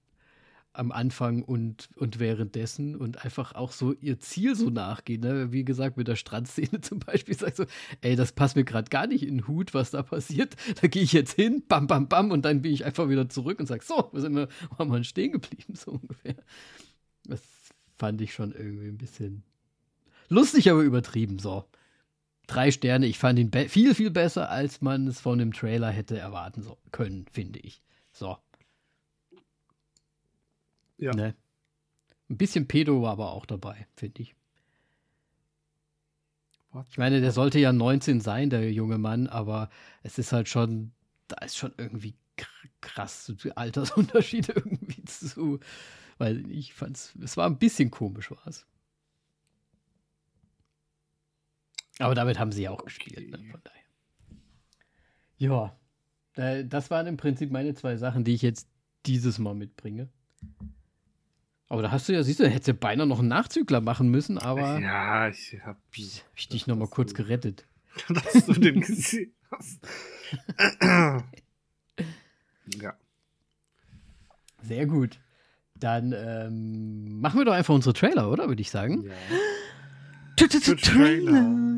[0.77, 5.21] am Anfang und, und währenddessen und einfach auch so ihr Ziel so nachgehen.
[5.21, 5.51] Ne?
[5.51, 7.65] Wie gesagt, mit der Strandszene zum Beispiel sagt so,
[8.01, 10.55] ey, das passt mir gerade gar nicht in den Hut, was da passiert.
[10.81, 13.59] Da gehe ich jetzt hin, bam, bam, bam, und dann bin ich einfach wieder zurück
[13.59, 16.35] und sage, so, wo sind wir, wo wir stehen geblieben, so ungefähr.
[17.23, 17.41] Das
[17.97, 19.43] fand ich schon irgendwie ein bisschen
[20.27, 21.65] lustig, aber übertrieben, so.
[22.47, 26.17] Drei Sterne, ich fand ihn viel, viel besser, als man es von dem Trailer hätte
[26.17, 27.81] erwarten so können, finde ich.
[28.11, 28.37] So.
[30.97, 31.13] Ja.
[31.13, 31.35] Ne?
[32.29, 34.35] Ein bisschen Pedo war aber auch dabei, finde ich.
[36.89, 39.69] Ich meine, der sollte ja 19 sein, der junge Mann, aber
[40.03, 40.91] es ist halt schon,
[41.27, 42.15] da ist schon irgendwie
[42.81, 45.59] krass Altersunterschiede irgendwie zu,
[46.17, 48.65] weil ich fand es war ein bisschen komisch, war es.
[51.99, 52.85] Aber damit haben sie ja auch okay.
[52.85, 53.81] gespielt, ne, von daher.
[55.37, 55.77] Ja,
[56.63, 58.67] das waren im Prinzip meine zwei Sachen, die ich jetzt
[59.05, 60.09] dieses Mal mitbringe.
[61.67, 64.37] Aber da hast du ja, siehst du, hättest du beinahe noch einen Nachzügler machen müssen,
[64.37, 64.79] aber.
[64.79, 65.77] Ja, ich hab.
[65.77, 65.77] Hab
[66.35, 67.65] ich dich nochmal kurz du, gerettet.
[68.09, 69.87] Dass du den gesehen hast.
[72.81, 72.93] ja.
[74.61, 75.19] Sehr gut.
[75.75, 78.47] Dann ähm, machen wir doch einfach unsere Trailer, oder?
[78.47, 79.05] Würde ich sagen.
[79.05, 79.13] Ja.
[80.75, 81.75] Trailer.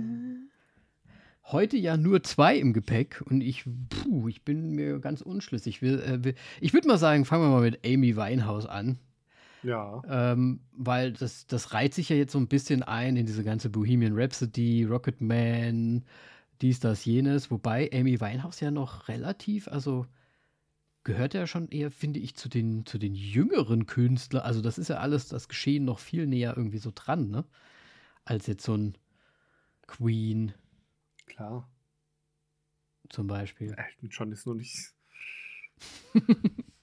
[1.44, 5.82] Heute ja nur zwei im Gepäck und ich, puh, ich bin mir ganz unschlüssig.
[5.82, 9.00] Ich, äh, ich würde mal sagen, fangen wir mal mit Amy Winehouse an.
[9.64, 10.02] Ja.
[10.08, 13.70] Ähm, weil das, das reiht sich ja jetzt so ein bisschen ein in diese ganze
[13.70, 16.06] Bohemian Rhapsody, Rocket Man,
[16.62, 17.52] dies, das, jenes.
[17.52, 20.06] Wobei Amy Winehouse ja noch relativ, also
[21.04, 24.44] gehört ja schon eher, finde ich, zu den, zu den jüngeren Künstlern.
[24.44, 27.46] Also das ist ja alles, das Geschehen noch viel näher irgendwie so dran, ne?
[28.26, 28.98] Als jetzt so ein
[29.88, 30.54] Queen.
[31.26, 31.70] Klar.
[33.10, 33.74] Zum Beispiel.
[33.78, 34.94] Elton John ist noch nicht.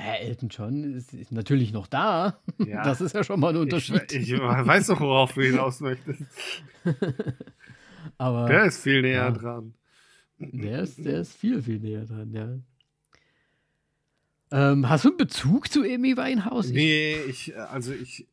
[0.00, 2.40] Naja, Elton John ist, ist, natürlich noch da.
[2.58, 2.82] Ja.
[2.90, 4.10] Das ist ja schon mal ein Unterschied.
[4.12, 6.22] Ich, ich weiß doch, worauf du hinaus möchtest.
[8.18, 9.30] Aber, der ist viel näher ja.
[9.30, 9.74] dran.
[10.38, 12.58] Der ist, der ist viel, viel näher dran, ja.
[14.52, 16.70] Ähm, hast du einen Bezug zu Amy Winehouse?
[16.70, 18.26] Nee, ich, also ich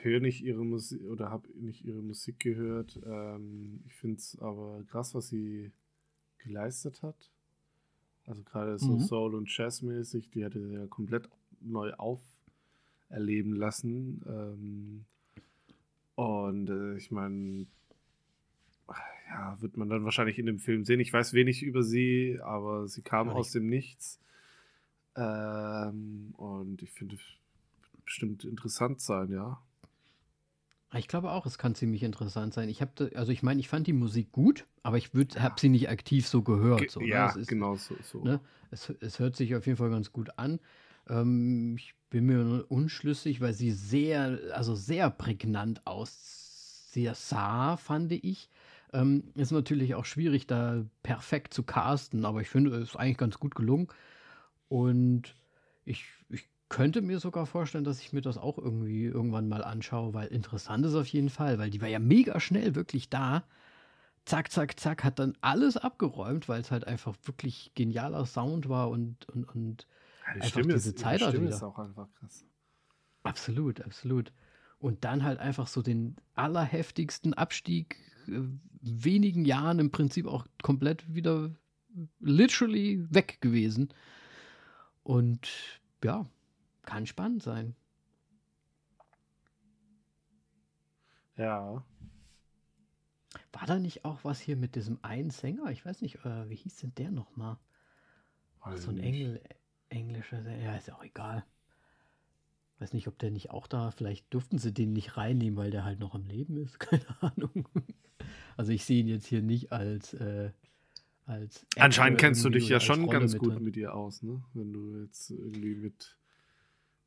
[0.00, 2.98] höre nicht ihre Musik oder habe nicht ihre Musik gehört.
[3.06, 5.70] Ähm, ich finde es aber krass, was sie
[6.38, 7.30] geleistet hat.
[8.30, 9.00] Also gerade so mhm.
[9.00, 11.28] Soul- und Jazz-mäßig, die hatte ja komplett
[11.60, 14.22] neu auferleben lassen.
[14.24, 15.04] Ähm,
[16.14, 17.66] und äh, ich meine,
[19.28, 21.00] ja, wird man dann wahrscheinlich in dem Film sehen.
[21.00, 24.20] Ich weiß wenig über sie, aber sie kam ja, aus dem Nichts.
[25.16, 27.16] Ähm, und ich finde,
[28.04, 29.60] bestimmt interessant sein, ja.
[30.94, 32.68] Ich glaube auch, es kann ziemlich interessant sein.
[32.68, 35.40] Ich habe, also ich meine, ich fand die Musik gut, aber ich ja.
[35.40, 36.90] habe sie nicht aktiv so gehört.
[36.90, 37.06] So, ne?
[37.06, 37.94] ja, ist, genau so.
[38.02, 38.24] so.
[38.24, 38.40] Ne?
[38.72, 40.58] Es, es, hört sich auf jeden Fall ganz gut an.
[41.08, 48.50] Ähm, ich bin mir unschlüssig, weil sie sehr, also sehr prägnant aussah, fand ich.
[48.92, 53.18] Ähm, ist natürlich auch schwierig, da perfekt zu casten, aber ich finde, es ist eigentlich
[53.18, 53.86] ganz gut gelungen.
[54.68, 55.36] Und
[55.84, 60.14] ich, ich könnte mir sogar vorstellen, dass ich mir das auch irgendwie irgendwann mal anschaue,
[60.14, 63.44] weil interessant ist auf jeden Fall, weil die war ja mega schnell wirklich da.
[64.24, 68.88] Zack, zack, zack, hat dann alles abgeräumt, weil es halt einfach wirklich genialer Sound war
[68.88, 69.86] und, und, und
[70.26, 72.44] ja, die einfach Stimme diese ist, Zeit die Stimme ist auch einfach krass.
[73.24, 74.32] Absolut, absolut.
[74.78, 77.96] Und dann halt einfach so den allerheftigsten Abstieg
[78.28, 78.40] äh,
[78.80, 81.50] wenigen Jahren im Prinzip auch komplett wieder
[82.20, 83.92] literally weg gewesen.
[85.02, 85.48] Und
[86.04, 86.26] ja,
[86.82, 87.74] kann spannend sein.
[91.36, 91.84] Ja.
[93.52, 95.70] War da nicht auch was hier mit diesem einen Sänger?
[95.70, 97.56] Ich weiß nicht, äh, wie hieß denn der nochmal?
[98.76, 99.40] so ein Engl
[99.88, 101.44] englischer Sänger, ja, ist auch egal.
[102.78, 105.84] Weiß nicht, ob der nicht auch da, vielleicht durften sie den nicht reinnehmen, weil der
[105.84, 106.78] halt noch am Leben ist.
[106.80, 107.68] Keine Ahnung.
[108.56, 110.14] Also ich sehe ihn jetzt hier nicht als.
[110.14, 110.52] Äh,
[111.26, 114.42] als Anscheinend kennst du dich ja schon ganz gut mit ihr aus, ne?
[114.52, 116.18] Wenn du jetzt irgendwie mit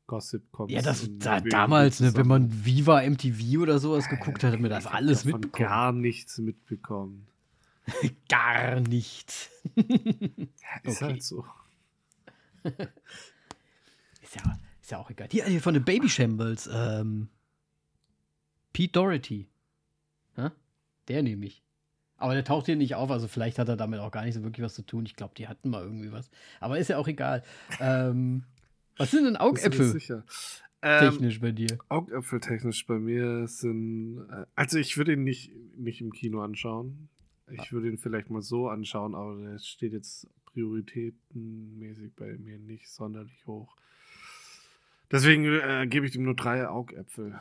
[0.06, 0.74] Gossip kommst.
[0.74, 4.70] Ja, das da, damals, ne, wenn man Viva MTV oder sowas geguckt hat, hat man
[4.70, 5.68] das alles mitbekommen.
[5.68, 7.26] Gar nichts mitbekommen.
[8.28, 9.50] gar nichts.
[9.74, 11.04] ist okay.
[11.04, 11.44] halt so.
[12.64, 15.28] ist ja ist ja auch egal.
[15.30, 16.68] Hier, hier von den Baby Shambles.
[16.70, 17.28] Ähm,
[18.74, 19.48] Pete Doherty.
[20.36, 20.52] Ja?
[21.08, 21.62] Der nehme ich.
[22.18, 24.42] Aber der taucht hier nicht auf, also vielleicht hat er damit auch gar nicht so
[24.42, 25.06] wirklich was zu tun.
[25.06, 26.30] Ich glaube, die hatten mal irgendwie was.
[26.60, 27.42] Aber ist ja auch egal.
[27.80, 28.44] ähm,
[28.96, 29.92] was sind denn Augäpfel?
[30.80, 31.78] Technisch ähm, bei dir.
[31.88, 34.26] Augäpfel technisch bei mir sind.
[34.30, 37.08] Äh, also, ich würde ihn nicht, nicht im Kino anschauen.
[37.50, 42.88] Ich würde ihn vielleicht mal so anschauen, aber der steht jetzt prioritätenmäßig bei mir nicht
[42.88, 43.76] sonderlich hoch.
[45.10, 47.38] Deswegen äh, gebe ich dem nur drei Augäpfel.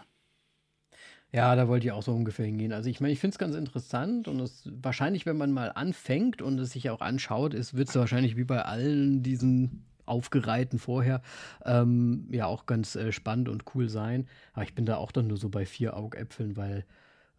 [1.31, 2.73] Ja, da wollte ich auch so ungefähr hingehen.
[2.73, 6.41] Also ich meine, ich finde es ganz interessant und es wahrscheinlich, wenn man mal anfängt
[6.41, 11.21] und es sich auch anschaut, wird es wahrscheinlich wie bei allen diesen aufgereihten vorher
[11.65, 14.27] ähm, ja auch ganz äh, spannend und cool sein.
[14.53, 16.85] Aber ich bin da auch dann nur so bei vier Augäpfeln, weil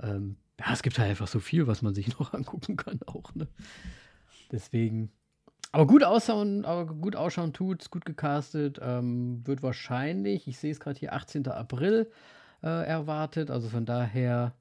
[0.02, 3.34] ähm, ja, es gibt halt einfach so viel, was man sich noch angucken kann auch.
[3.34, 3.48] Ne?
[4.52, 5.10] Deswegen
[5.74, 8.78] aber gut ausschauen, aber gut ausschauen tut's, gut gecastet.
[8.80, 11.48] Ähm, wird wahrscheinlich, ich sehe es gerade hier, 18.
[11.48, 12.08] April
[12.62, 13.50] äh, erwartet.
[13.50, 14.54] Also von daher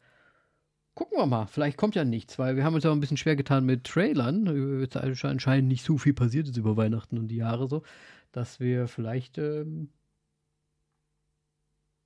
[0.96, 1.48] gucken wir mal.
[1.48, 4.80] Vielleicht kommt ja nichts, weil wir haben uns ja ein bisschen schwer getan mit Trailern.
[4.80, 7.84] Jetzt anscheinend nicht so viel passiert ist über Weihnachten und die Jahre so,
[8.32, 9.90] dass wir vielleicht ähm,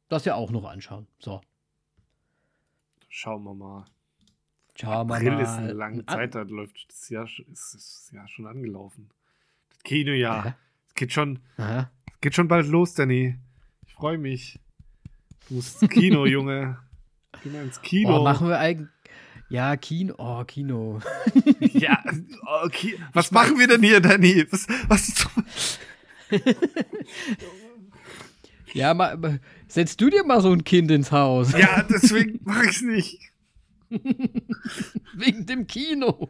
[0.10, 1.08] das ja auch noch anschauen.
[1.19, 1.41] So.
[3.10, 3.86] Schauen wir mal.
[4.76, 5.41] Schauen April mal.
[5.41, 9.10] ist eine lange Zeit, da läuft das Jahr, ist das Jahr schon angelaufen.
[9.69, 10.45] Das Kinojahr.
[10.45, 10.54] Äh?
[10.88, 11.91] Es geht schon, Aha.
[12.21, 13.38] geht schon bald los, Danny.
[13.86, 14.60] Ich freue mich.
[15.47, 16.78] Du musst ins Kino, Junge.
[17.43, 18.19] Geh mal ins Kino.
[18.19, 18.89] Oh, machen wir eigentlich.
[19.50, 20.15] Ja, Kino.
[20.17, 21.00] Oh, Kino.
[21.60, 22.04] ja,
[22.63, 23.00] okay.
[23.13, 24.45] Was machen wir denn hier, Danny?
[24.52, 25.28] Was, was
[28.73, 31.54] ja, mal, setzt du dir mal so ein Kind ins Haus.
[31.54, 33.19] Ja, deswegen mach ich's nicht.
[33.89, 36.30] Wegen dem Kino.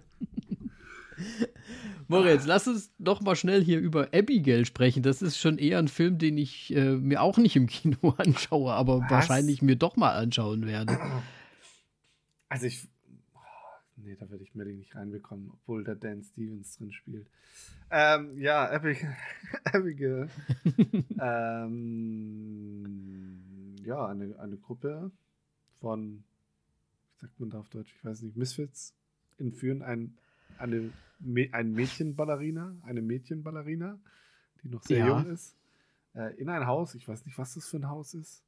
[2.08, 5.04] Moritz, lass uns doch mal schnell hier über Abigail sprechen.
[5.04, 8.74] Das ist schon eher ein Film, den ich äh, mir auch nicht im Kino anschaue,
[8.74, 9.12] aber Was?
[9.12, 10.98] wahrscheinlich mir doch mal anschauen werde.
[12.50, 12.88] Also ich.
[13.34, 13.40] Oh,
[13.98, 17.28] nee, da werde ich mir den nicht reinbekommen, obwohl da Dan Stevens drin spielt.
[17.92, 19.18] Ähm, ja, Abigail.
[19.66, 20.30] Abigail.
[21.22, 22.56] ähm,
[23.84, 25.12] ja, eine, eine Gruppe
[25.82, 26.24] von
[27.20, 28.94] sagt man da auf Deutsch, ich weiß nicht, Misfits
[29.38, 30.18] entführen ein,
[30.58, 30.92] eine,
[31.52, 34.00] ein Mädchenballerina, eine Mädchenballerina,
[34.64, 35.08] die noch sehr ja.
[35.08, 35.56] jung ist,
[36.14, 36.96] äh, in ein Haus.
[36.96, 38.44] Ich weiß nicht, was das für ein Haus ist.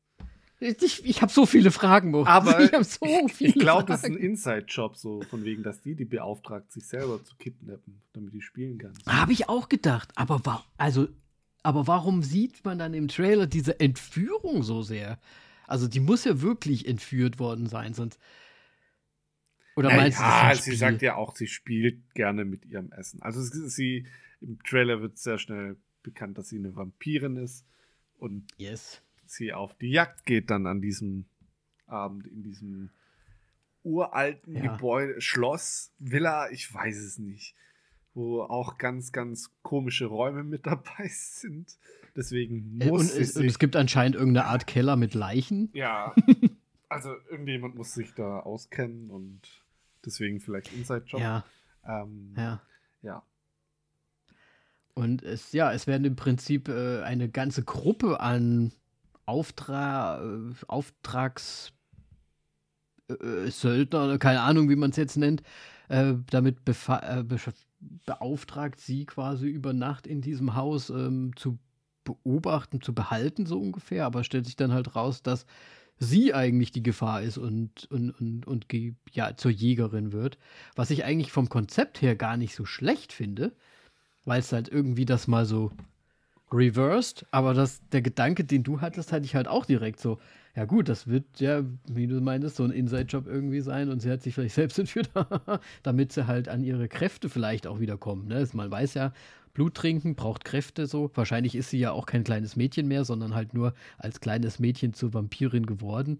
[0.61, 2.27] Ich, ich habe so viele Fragen, Moritz.
[2.27, 3.05] Aber ich, so
[3.39, 7.23] ich glaube, das ist ein Inside-Job, so von wegen, dass die die beauftragt, sich selber
[7.23, 8.93] zu kidnappen, damit die spielen kann.
[9.07, 10.11] Habe ich auch gedacht.
[10.15, 11.07] Aber war, also,
[11.63, 15.17] aber warum sieht man dann im Trailer diese Entführung so sehr?
[15.65, 18.19] Also die muss ja wirklich entführt worden sein, sonst
[19.79, 23.21] oder meinst ja, du, sie sagt ja auch, sie spielt gerne mit ihrem Essen.
[23.21, 24.05] Also sie
[24.41, 27.65] im Trailer wird sehr schnell bekannt, dass sie eine Vampirin ist
[28.17, 29.01] und yes.
[29.25, 31.25] sie auf die Jagd geht dann an diesem
[31.85, 32.89] Abend in diesem
[33.83, 34.73] uralten ja.
[34.73, 37.55] Gebäude, Schloss, Villa, ich weiß es nicht,
[38.13, 41.77] wo auch ganz, ganz komische Räume mit dabei sind.
[42.17, 45.69] Deswegen äh, muss und, es, und es gibt anscheinend irgendeine Art Keller mit Leichen.
[45.73, 46.13] Ja.
[46.91, 49.41] Also irgendjemand muss sich da auskennen und
[50.05, 51.21] Deswegen vielleicht Inside-Job.
[51.21, 51.43] Ja.
[51.85, 52.61] Ähm, ja.
[53.01, 53.23] Ja.
[54.93, 58.73] Und es, ja, es werden im Prinzip äh, eine ganze Gruppe an
[59.25, 61.71] Auftra äh, Auftrags
[63.07, 65.43] äh, Söldner, keine Ahnung, wie man es jetzt nennt,
[65.87, 67.23] äh, damit äh,
[68.05, 71.59] beauftragt, sie quasi über Nacht in diesem Haus ähm, zu
[72.03, 74.05] beobachten, zu behalten, so ungefähr.
[74.05, 75.45] Aber stellt sich dann halt raus, dass
[75.99, 78.65] sie eigentlich die Gefahr ist und, und, und, und
[79.11, 80.37] ja, zur Jägerin wird.
[80.75, 83.51] Was ich eigentlich vom Konzept her gar nicht so schlecht finde,
[84.25, 85.71] weil es halt irgendwie das mal so
[86.51, 90.19] reversed, aber das, der Gedanke, den du hattest, hatte ich halt auch direkt so,
[90.55, 94.09] ja gut, das wird ja, wie du meintest, so ein Inside-Job irgendwie sein und sie
[94.09, 95.09] hat sich vielleicht selbst entführt,
[95.83, 98.27] damit sie halt an ihre Kräfte vielleicht auch wiederkommen.
[98.27, 98.47] Ne?
[98.53, 99.13] Man weiß ja,
[99.53, 101.11] Blut trinken, braucht Kräfte so.
[101.13, 104.93] Wahrscheinlich ist sie ja auch kein kleines Mädchen mehr, sondern halt nur als kleines Mädchen
[104.93, 106.17] zur Vampirin geworden.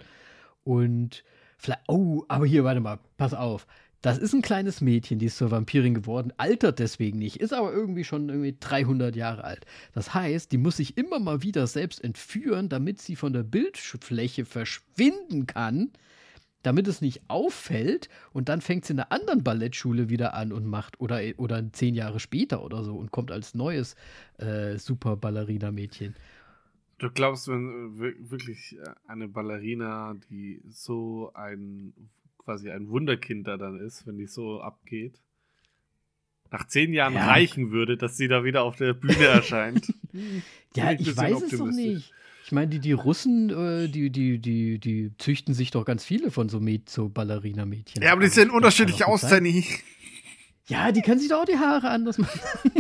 [0.63, 1.23] Und
[1.57, 3.67] vielleicht, oh, aber hier, warte mal, pass auf.
[4.01, 7.73] Das ist ein kleines Mädchen, die ist zur Vampirin geworden, altert deswegen nicht, ist aber
[7.73, 9.65] irgendwie schon irgendwie 300 Jahre alt.
[9.93, 14.45] Das heißt, die muss sich immer mal wieder selbst entführen, damit sie von der Bildfläche
[14.45, 15.91] verschwinden kann,
[16.63, 20.65] damit es nicht auffällt und dann fängt sie in einer anderen Ballettschule wieder an und
[20.65, 23.95] macht oder, oder zehn Jahre später oder so und kommt als neues
[24.37, 26.15] äh, Super Ballerina-Mädchen.
[26.97, 27.97] Du glaubst, wenn
[28.29, 31.93] wirklich eine Ballerina, die so ein
[32.37, 35.21] quasi ein Wunderkind da dann ist, wenn die so abgeht,
[36.51, 37.27] nach zehn Jahren ja.
[37.27, 39.93] reichen würde, dass sie da wieder auf der Bühne erscheint.
[40.75, 42.11] ja, ich weiß es doch nicht.
[42.49, 46.31] Ich meine, die, die Russen, äh, die, die, die, die züchten sich doch ganz viele
[46.31, 48.01] von so, so Ballerina-Mädchen.
[48.01, 49.67] Ja, aber die sehen unterschiedlich aus, Danny.
[50.65, 52.39] Ja, die können sich doch auch die Haare anders machen.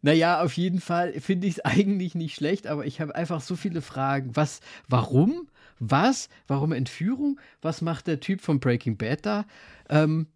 [0.00, 3.56] Naja, auf jeden Fall finde ich es eigentlich nicht schlecht, aber ich habe einfach so
[3.56, 4.36] viele Fragen.
[4.36, 5.48] Was, warum?
[5.80, 6.28] Was?
[6.46, 7.40] Warum Entführung?
[7.60, 9.44] Was macht der Typ von Breaking Bad da?
[9.88, 10.28] Ähm,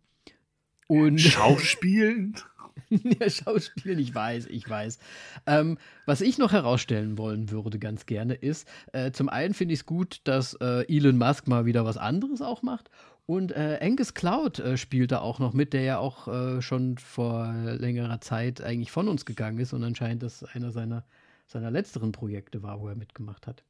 [0.89, 2.35] und Schauspielen?
[2.89, 4.99] ja, Schauspielen, ich weiß, ich weiß.
[5.47, 9.81] Ähm, was ich noch herausstellen wollen würde, ganz gerne, ist, äh, zum einen finde ich
[9.81, 12.91] es gut, dass äh, Elon Musk mal wieder was anderes auch macht.
[13.27, 16.99] Und äh, Angus Cloud äh, spielt da auch noch mit, der ja auch äh, schon
[16.99, 21.05] vor längerer Zeit eigentlich von uns gegangen ist und anscheinend das einer seiner,
[21.47, 23.63] seiner letzteren Projekte war, wo er mitgemacht hat.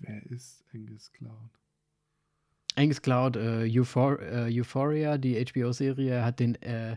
[0.00, 1.50] Wer ist Angus Cloud?
[2.74, 6.96] Angus Cloud, äh, Euphor äh, Euphoria, die HBO-Serie, hat den, äh,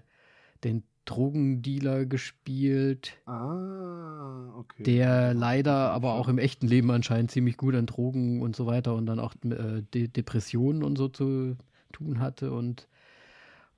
[0.64, 3.18] den Drogendealer gespielt.
[3.26, 4.84] Ah, okay.
[4.84, 8.96] Der leider aber auch im echten Leben anscheinend ziemlich gut an Drogen und so weiter
[8.96, 11.58] und dann auch De Depressionen und so zu
[11.92, 12.88] tun hatte und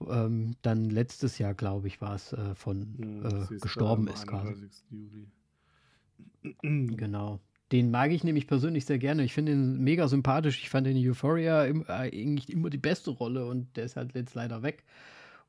[0.09, 4.55] ähm, dann letztes Jahr, glaube ich, war es äh, von hm, äh, gestorben ist quasi.
[6.61, 7.39] genau.
[7.71, 9.23] Den mag ich nämlich persönlich sehr gerne.
[9.23, 10.61] Ich finde ihn mega sympathisch.
[10.61, 14.13] Ich fand in Euphoria im, äh, eigentlich immer die beste Rolle und der ist halt
[14.13, 14.83] jetzt leider weg.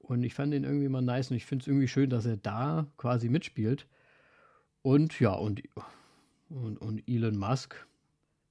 [0.03, 2.37] Und ich fand ihn irgendwie mal nice und ich finde es irgendwie schön, dass er
[2.37, 3.87] da quasi mitspielt.
[4.83, 5.63] Und ja, und,
[6.51, 7.87] und, und Elon Musk,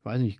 [0.04, 0.39] weiß nicht,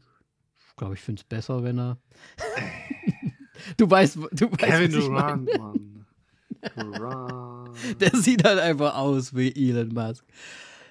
[0.70, 1.98] ich glaube, ich finde es besser, wenn er
[3.78, 6.06] Du weißt, du weißt Kevin Durant, Mann.
[6.76, 8.02] Durant.
[8.02, 10.26] Der sieht halt einfach aus wie Elon Musk.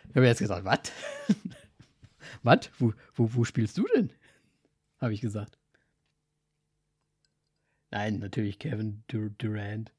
[0.09, 0.93] Ich habe jetzt gesagt, was?
[2.43, 2.71] was?
[2.79, 4.13] Wo, wo, wo spielst du denn?
[5.01, 5.59] Habe ich gesagt.
[7.91, 9.93] Nein, natürlich Kevin Dur Durant.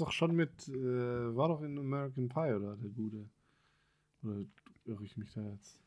[0.00, 2.76] Doch schon mit, äh, war doch in American Pie, oder?
[2.76, 3.28] Der Gute.
[4.22, 4.44] Oder
[4.84, 5.80] irre ich mich da jetzt?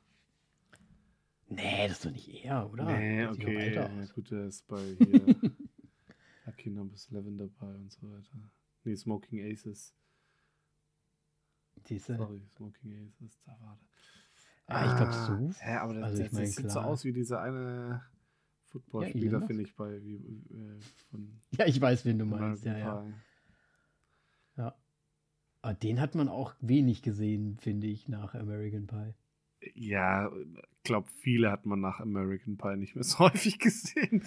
[1.47, 2.85] Nee, das ist doch nicht er, oder?
[2.85, 3.73] Nee, okay.
[3.75, 5.35] Ja, gut, der ist bei hier
[6.45, 8.51] Lucky Number 11 dabei und so weiter.
[8.83, 9.93] Nee, Smoking Aces.
[11.87, 12.15] Diese.
[12.15, 13.87] Sorry, Smoking Aces, da war der.
[14.67, 15.13] Ah, ich glaube
[15.53, 15.59] so.
[15.59, 18.01] Hä, aber das, also, das, das sieht so aus wie dieser eine
[18.67, 21.41] Footballspieler, ja, finde ich, bei wie, äh, von.
[21.57, 22.77] Ja, ich weiß, wen du meinst, ja.
[22.77, 23.05] Ja.
[25.61, 29.13] Aber den hat man auch wenig gesehen, finde ich, nach American Pie.
[29.75, 34.23] Ja, ich glaube, viele hat man nach American Pie nicht mehr so häufig gesehen.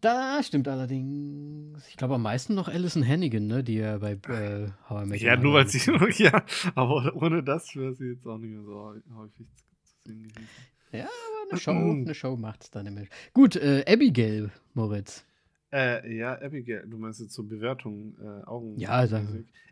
[0.00, 1.86] Da stimmt allerdings.
[1.88, 5.20] Ich glaube am meisten noch Alison Hannigan, ne, die ja bei äh, How I Met
[5.20, 5.80] Ja, nur weil sie,
[6.22, 6.44] ja,
[6.74, 9.46] aber ohne das wäre sie jetzt auch nicht mehr so häufig
[9.82, 10.48] zu sehen gewesen.
[10.92, 13.02] Ja, aber eine Show, eine Show macht es dann immer.
[13.34, 15.26] Gut, äh, Abigail, Moritz.
[15.72, 18.78] Äh, ja, Abigail, du meinst jetzt zur so Bewertung äh, Augen.
[18.78, 19.20] Ja, also,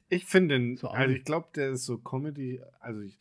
[0.08, 3.18] ich finde, so also ich glaube, der ist so Comedy, also ich,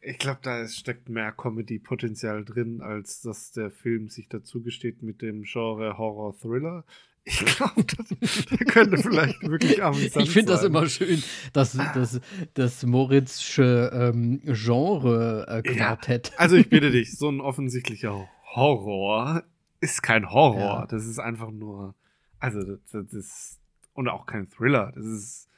[0.00, 5.22] ich glaube, da steckt mehr Comedy-Potenzial drin, als dass der Film sich dazu gesteht mit
[5.22, 6.84] dem Genre Horror-Thriller.
[7.24, 8.08] Ich glaube, das,
[8.48, 12.20] das, könnte vielleicht wirklich amüsant Ich finde das immer schön, dass das,
[12.54, 16.28] das Moritzsche ähm, Genre-Quartett.
[16.28, 19.44] Ja, also ich bitte dich, so ein offensichtlicher Horror
[19.80, 20.80] ist kein Horror.
[20.80, 20.86] Ja.
[20.86, 21.94] Das ist einfach nur,
[22.38, 23.60] also das, das, ist,
[23.92, 24.92] und auch kein Thriller.
[24.94, 25.48] Das ist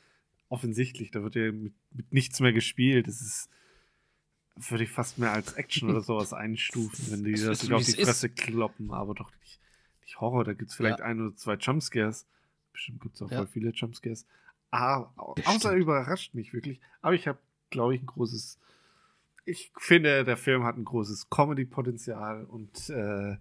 [0.48, 3.06] offensichtlich, da wird ja mit, mit nichts mehr gespielt.
[3.06, 3.50] Das ist
[4.68, 7.92] würde ich fast mehr als Action oder sowas einstufen, wenn die das sich auf die
[7.92, 8.36] Fresse ist.
[8.36, 9.60] kloppen, aber doch nicht,
[10.02, 10.44] nicht Horror.
[10.44, 11.04] Da gibt es vielleicht ja.
[11.04, 12.26] ein oder zwei Jumpscares.
[12.72, 13.38] Bestimmt gibt es auch ja.
[13.38, 14.26] voll viele Jumpscares.
[14.70, 16.80] Ah, außer überrascht mich wirklich.
[17.02, 17.38] Aber ich habe,
[17.70, 18.58] glaube ich, ein großes.
[19.44, 23.36] Ich finde, der Film hat ein großes Comedy-Potenzial und äh,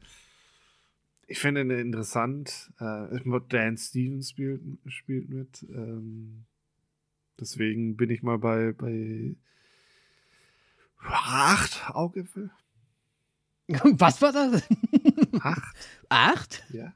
[1.29, 2.71] ich finde ihn interessant.
[2.79, 3.19] Äh,
[3.49, 5.63] Dan Stevens spielt, spielt mit.
[5.69, 6.45] Ähm,
[7.39, 9.35] deswegen bin ich mal bei, bei
[11.01, 12.51] Acht Augäpfel.
[13.69, 14.67] Was war das?
[15.41, 15.75] Acht.
[16.09, 16.63] Acht?
[16.71, 16.93] Ja.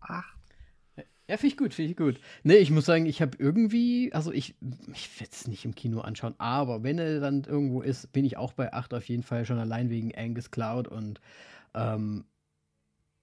[0.00, 0.36] Acht.
[1.28, 2.20] Ja, finde ich gut, finde ich gut.
[2.44, 4.54] Nee, ich muss sagen, ich habe irgendwie, also ich,
[4.92, 8.36] ich werde es nicht im Kino anschauen, aber wenn er dann irgendwo ist, bin ich
[8.36, 11.20] auch bei 8 auf jeden Fall schon allein wegen Angus Cloud und
[11.74, 12.24] Ähm,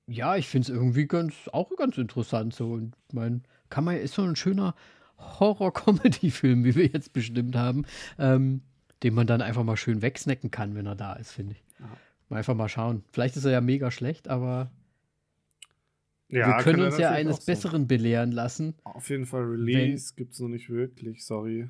[0.07, 2.73] ja, ich finde es irgendwie ganz, auch ganz interessant so.
[2.73, 4.75] Und mein, kann man, ist so ein schöner
[5.17, 7.85] Horror-Comedy-Film, wie wir jetzt bestimmt haben,
[8.19, 8.61] ähm,
[9.03, 11.63] den man dann einfach mal schön wegsnacken kann, wenn er da ist, finde ich.
[11.79, 12.37] Ja.
[12.37, 13.03] Einfach mal schauen.
[13.11, 14.71] Vielleicht ist er ja mega schlecht, aber
[16.29, 18.73] ja, wir können uns ja eines Besseren belehren lassen.
[18.83, 21.69] Auf jeden Fall Release gibt es noch nicht wirklich, sorry.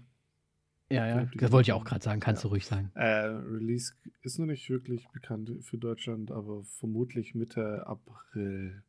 [0.93, 2.49] Ja, ja, das wollte ich auch gerade sagen, kannst ja.
[2.49, 2.91] du ruhig sagen.
[2.93, 8.83] Äh, Release ist noch nicht wirklich bekannt für Deutschland, aber vermutlich Mitte April,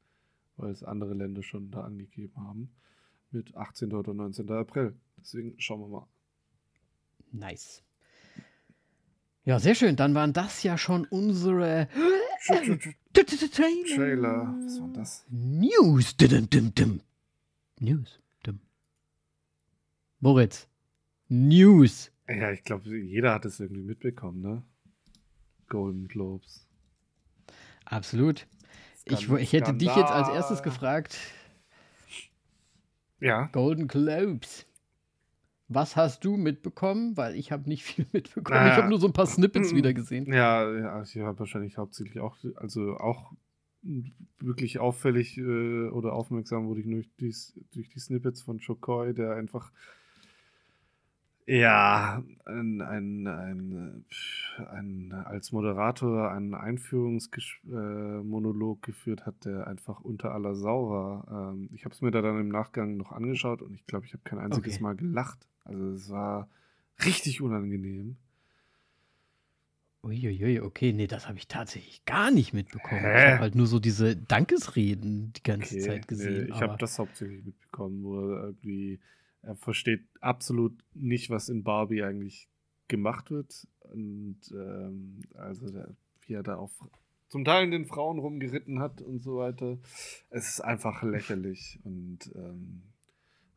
[0.57, 2.71] weil es andere Länder schon da angegeben haben.
[3.31, 3.93] Mit 18.
[3.95, 4.51] oder 19.
[4.51, 4.95] April.
[5.19, 6.07] Deswegen schauen wir mal.
[7.33, 7.83] Nice.
[9.47, 9.97] Ja, sehr schön.
[9.97, 11.89] Dann waren das ja schon unsere
[13.97, 14.55] Trailer.
[14.63, 15.27] Was war das?
[15.31, 16.15] News.
[17.81, 18.21] News.
[20.21, 20.69] Moritz.
[21.29, 22.12] News.
[22.29, 24.62] Ja, ich glaube, jeder hat es irgendwie mitbekommen, ne?
[25.68, 26.66] Golden Globes.
[27.85, 28.47] Absolut.
[29.05, 31.18] Ich, ich hätte dich jetzt als erstes gefragt.
[33.20, 33.47] Ja.
[33.53, 34.66] Golden Globes.
[35.68, 37.16] Was hast du mitbekommen?
[37.16, 38.59] Weil ich habe nicht viel mitbekommen.
[38.59, 38.72] Naja.
[38.72, 40.33] Ich habe nur so ein paar Snippets wieder gesehen.
[40.33, 43.33] Ja, ja ich habe wahrscheinlich hauptsächlich auch, also auch
[44.39, 47.35] wirklich auffällig äh, oder aufmerksam wurde ich durch die,
[47.72, 49.72] durch die Snippets von Chokoi, der einfach
[51.47, 54.07] ja, ein, ein, ein,
[54.71, 61.53] ein, als Moderator einen Einführungsmonolog äh, geführt hat, der einfach unter aller Sau war.
[61.53, 64.15] Ähm, ich habe es mir da dann im Nachgang noch angeschaut und ich glaube, ich
[64.15, 64.83] habe kein einziges okay.
[64.83, 65.47] Mal gelacht.
[65.65, 66.49] Also es war
[67.05, 68.17] richtig unangenehm.
[70.03, 73.01] Uiuiui, okay, nee, das habe ich tatsächlich gar nicht mitbekommen.
[73.01, 73.27] Hä?
[73.27, 76.45] Ich habe halt nur so diese Dankesreden die ganze okay, Zeit gesehen.
[76.45, 79.01] Nee, ich habe das hauptsächlich mitbekommen, wo irgendwie
[79.47, 82.49] er versteht absolut nicht, was in Barbie eigentlich
[82.89, 83.67] gemacht wird.
[83.93, 85.95] Und ähm, also der,
[86.27, 86.73] wie er da auf
[87.29, 89.79] zum Teil in den Frauen rumgeritten hat und so weiter.
[90.31, 92.83] Es ist einfach lächerlich und ähm,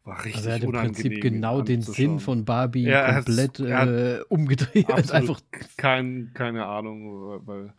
[0.04, 4.22] war richtig Also er hat im Prinzip genau den Sinn von Barbie ja, komplett äh,
[4.30, 4.88] umgedreht.
[4.92, 5.42] Hat einfach
[5.76, 7.74] kein, keine Ahnung, weil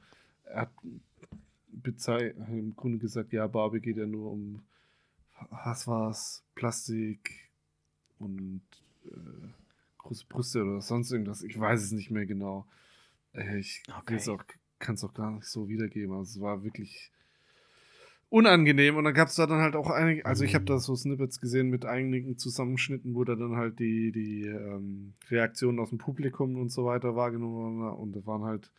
[0.44, 4.62] er hat im Grunde gesagt, ja, Barbie geht ja nur um
[5.50, 7.47] was war's, Plastik,
[8.18, 8.62] und
[9.06, 9.48] äh,
[9.98, 11.42] große Brüste oder sonst irgendwas.
[11.42, 12.66] Ich weiß es nicht mehr genau.
[13.32, 14.18] Äh, ich okay.
[14.78, 16.14] kann es auch gar nicht so wiedergeben.
[16.14, 17.12] Also es war wirklich
[18.30, 20.94] unangenehm und dann gab es da dann halt auch einige, also ich habe da so
[20.94, 25.98] Snippets gesehen mit einigen Zusammenschnitten, wo da dann halt die, die ähm, Reaktionen aus dem
[25.98, 28.70] Publikum und so weiter wahrgenommen waren und da waren halt,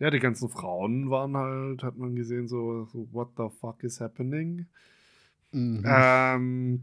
[0.00, 4.00] ja, die ganzen Frauen waren halt, hat man gesehen, so, so what the fuck is
[4.00, 4.66] happening?
[5.52, 5.84] Mhm.
[5.86, 6.82] Ähm,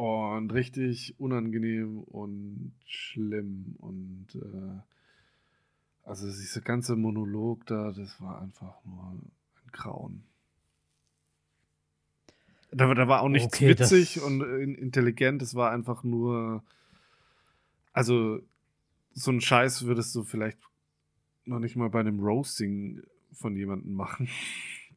[0.00, 3.74] und richtig unangenehm und schlimm.
[3.78, 9.30] Und äh, also dieser ganze Monolog da, das war einfach nur ein
[9.72, 10.22] Grauen.
[12.70, 16.64] Da, da war auch nichts okay, witzig und intelligent, es war einfach nur.
[17.92, 18.40] Also,
[19.12, 20.58] so ein Scheiß würdest du vielleicht
[21.44, 24.30] noch nicht mal bei einem Roasting von jemandem machen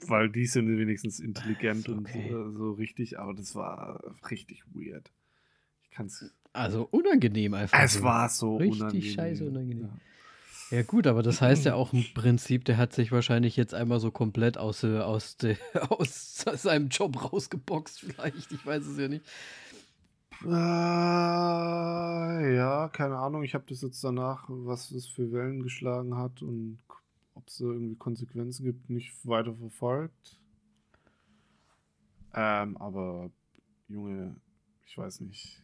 [0.10, 2.32] weil die sind wenigstens intelligent okay.
[2.32, 5.12] und äh, so richtig, aber das war richtig weird.
[5.84, 6.34] Ich kann's.
[6.54, 7.80] Also unangenehm einfach.
[7.82, 8.04] Es so.
[8.04, 9.14] war so richtig unangenehm.
[9.14, 9.90] scheiße unangenehm.
[10.70, 10.78] Ja.
[10.78, 10.84] ja.
[10.84, 14.12] gut, aber das heißt ja auch im Prinzip, der hat sich wahrscheinlich jetzt einmal so
[14.12, 15.58] komplett aus, äh, aus, de,
[15.90, 18.52] aus seinem Job rausgeboxt, vielleicht.
[18.52, 19.26] Ich weiß es ja nicht.
[20.46, 20.50] Äh,
[22.56, 23.44] ja, keine Ahnung.
[23.44, 26.80] Ich habe das jetzt danach, was es für Wellen geschlagen hat und
[27.44, 30.40] ob es irgendwie Konsequenzen gibt, nicht weiter verfolgt.
[32.34, 33.30] Ähm, aber
[33.90, 34.36] Junge,
[34.86, 35.62] ich weiß nicht.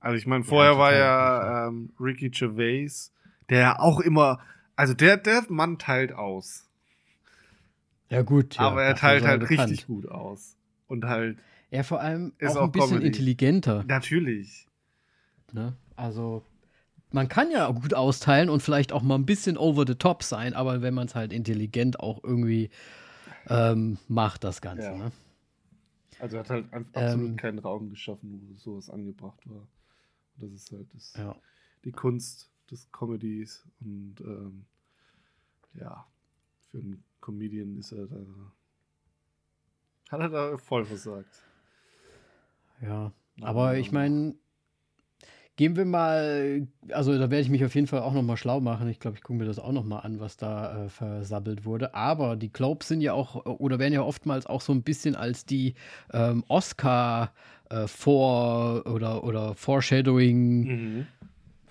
[0.00, 3.12] Also ich meine, vorher ja, war ja ähm, Ricky Gervais,
[3.50, 4.40] der ja auch immer,
[4.74, 6.66] also der, der Mann teilt aus.
[8.08, 8.56] Ja gut.
[8.56, 9.70] Ja, aber er teilt halt bekannt.
[9.70, 10.56] richtig gut aus.
[10.86, 11.38] Und halt.
[11.70, 13.06] Er vor allem ist auch ein bisschen Comedy.
[13.08, 13.84] intelligenter.
[13.86, 14.66] Natürlich.
[15.52, 15.76] Ne?
[15.96, 16.42] Also
[17.10, 20.54] man kann ja gut austeilen und vielleicht auch mal ein bisschen over the top sein,
[20.54, 22.70] aber wenn man es halt intelligent auch irgendwie
[23.48, 24.84] ähm, macht, das Ganze.
[24.84, 24.96] Ja.
[24.96, 25.12] Ne?
[26.20, 29.66] Also er hat halt absolut ähm, keinen Raum geschaffen, wo sowas angebracht war.
[30.36, 31.36] das ist halt das, ja.
[31.84, 34.66] die Kunst des Comedies und ähm,
[35.74, 36.06] ja,
[36.70, 38.16] für einen Comedian ist er da.
[40.10, 41.44] Hat er da voll versagt.
[42.80, 44.34] Ja, aber ich meine,
[45.58, 48.60] Gehen wir mal, also da werde ich mich auf jeden Fall auch noch mal schlau
[48.60, 48.88] machen.
[48.88, 51.96] Ich glaube, ich gucke mir das auch noch mal an, was da äh, versabbelt wurde.
[51.96, 55.46] Aber die Globes sind ja auch, oder werden ja oftmals auch so ein bisschen als
[55.46, 55.74] die
[56.12, 57.32] ähm, Oscar
[57.70, 60.60] äh, vor oder, oder Foreshadowing.
[60.60, 61.06] Mhm.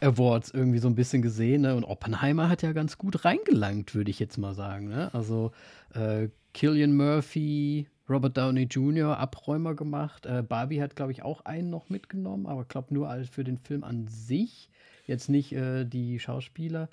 [0.01, 1.61] Awards irgendwie so ein bisschen gesehen.
[1.61, 1.73] Ne?
[1.73, 4.89] Und Oppenheimer hat ja ganz gut reingelangt, würde ich jetzt mal sagen.
[4.89, 5.09] Ne?
[5.13, 5.53] Also
[5.95, 9.17] äh, Killian Murphy, Robert Downey Jr.
[9.17, 10.25] Abräumer gemacht.
[10.25, 13.83] Äh, Barbie hat, glaube ich, auch einen noch mitgenommen, aber glaube nur für den Film
[13.83, 14.69] an sich,
[15.05, 16.89] jetzt nicht äh, die Schauspieler.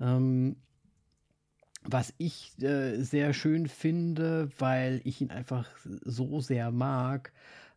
[0.00, 0.56] Ähm,
[1.84, 7.32] was ich äh, sehr schön finde, weil ich ihn einfach so sehr mag.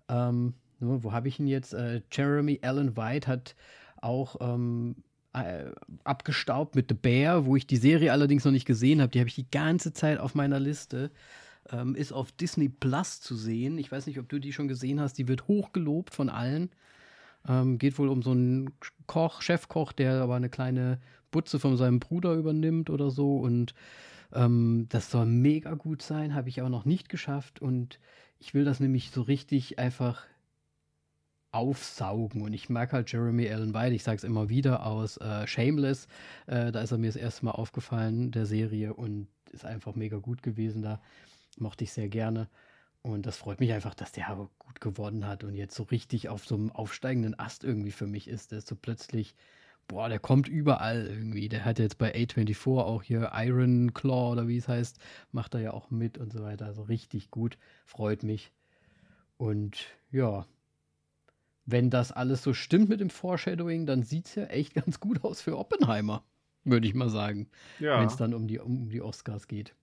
[0.09, 1.73] Ähm, wo habe ich ihn jetzt?
[1.73, 3.55] Äh, Jeremy Allen White hat
[4.01, 4.95] auch ähm,
[5.33, 5.65] äh,
[6.03, 9.11] abgestaubt mit The Bear, wo ich die Serie allerdings noch nicht gesehen habe.
[9.11, 11.11] Die habe ich die ganze Zeit auf meiner Liste.
[11.69, 13.77] Ähm, ist auf Disney Plus zu sehen.
[13.77, 15.17] Ich weiß nicht, ob du die schon gesehen hast.
[15.17, 16.69] Die wird hochgelobt von allen.
[17.47, 18.71] Ähm, geht wohl um so einen
[19.07, 20.99] Koch, Chefkoch, der aber eine kleine
[21.31, 23.37] Butze von seinem Bruder übernimmt oder so.
[23.37, 23.73] Und
[24.33, 27.61] ähm, das soll mega gut sein, habe ich aber noch nicht geschafft.
[27.61, 27.99] Und
[28.39, 30.25] ich will das nämlich so richtig einfach
[31.51, 32.41] aufsaugen.
[32.41, 36.07] Und ich mag halt Jeremy Allen White, ich sage es immer wieder, aus äh, Shameless.
[36.47, 40.17] Äh, da ist er mir das erste Mal aufgefallen, der Serie, und ist einfach mega
[40.17, 40.81] gut gewesen.
[40.81, 41.01] Da
[41.57, 42.49] mochte ich sehr gerne.
[43.03, 46.45] Und das freut mich einfach, dass der gut gewonnen hat und jetzt so richtig auf
[46.45, 48.51] so einem aufsteigenden Ast irgendwie für mich ist.
[48.51, 49.35] Der ist so plötzlich,
[49.87, 51.49] boah, der kommt überall irgendwie.
[51.49, 54.99] Der hat jetzt bei A24 auch hier Iron Claw oder wie es heißt,
[55.31, 56.65] macht er ja auch mit und so weiter.
[56.67, 58.51] Also richtig gut, freut mich.
[59.37, 60.45] Und ja,
[61.65, 65.23] wenn das alles so stimmt mit dem Foreshadowing, dann sieht es ja echt ganz gut
[65.23, 66.23] aus für Oppenheimer,
[66.63, 67.49] würde ich mal sagen.
[67.79, 67.99] Ja.
[67.99, 69.73] Wenn es dann um die, um die Oscars geht.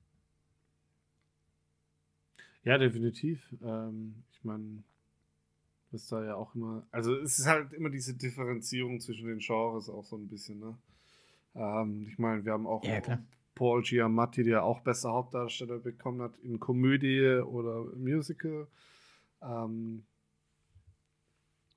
[2.68, 3.40] Ja, definitiv.
[3.62, 4.82] Ähm, ich meine,
[5.90, 6.86] das ist da ja auch immer.
[6.90, 10.76] Also, es ist halt immer diese Differenzierung zwischen den Genres auch so ein bisschen, ne?
[11.54, 13.00] Ähm, ich meine, wir haben auch ja,
[13.54, 18.66] Paul Giamatti, der auch bester Hauptdarsteller bekommen hat in Komödie oder Musical.
[19.40, 20.04] Ähm,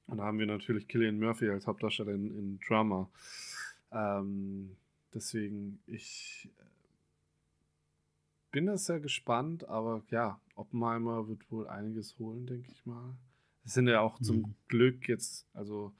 [0.07, 3.09] und da haben wir natürlich Killian Murphy als Hauptdarsteller in, in Drama.
[3.93, 4.75] Ähm,
[5.13, 6.49] deswegen, ich
[8.51, 13.15] bin da sehr gespannt, aber ja, Oppenheimer wird wohl einiges holen, denke ich mal.
[13.63, 14.23] Es sind ja auch mhm.
[14.23, 15.93] zum Glück jetzt, also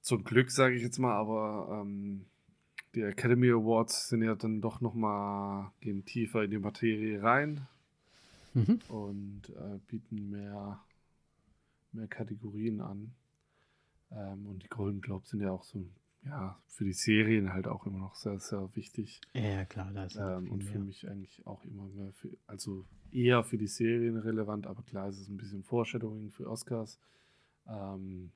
[0.00, 2.26] zum Glück sage ich jetzt mal, aber ähm,
[2.94, 7.66] die Academy Awards sind ja dann doch noch mal gehen tiefer in die Materie rein
[8.52, 8.80] mhm.
[8.88, 10.84] und äh, bieten mehr
[11.94, 13.14] mehr Kategorien an.
[14.10, 15.86] Ähm, und die Golden Globes sind ja auch so,
[16.24, 19.20] ja, für die Serien halt auch immer noch sehr, sehr wichtig.
[19.32, 23.44] Ja, klar, das ist ähm, Und für mich eigentlich auch immer mehr, für, also eher
[23.44, 26.98] für die Serien relevant, aber klar ist es ein bisschen Foreshadowing für Oscars.
[27.66, 28.32] Ähm,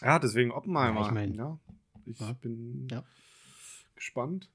[0.00, 1.00] ja, deswegen Oppenheimer.
[1.00, 1.58] Ja, ich, mein, ja,
[2.04, 2.32] ich ja.
[2.34, 3.04] bin ja.
[3.94, 4.50] gespannt.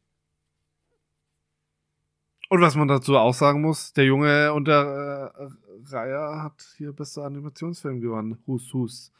[2.49, 5.49] Und was man dazu auch sagen muss, der Junge unter äh,
[5.85, 8.43] Raya hat hier bester Animationsfilm gewonnen.
[8.45, 9.11] Hus Hus.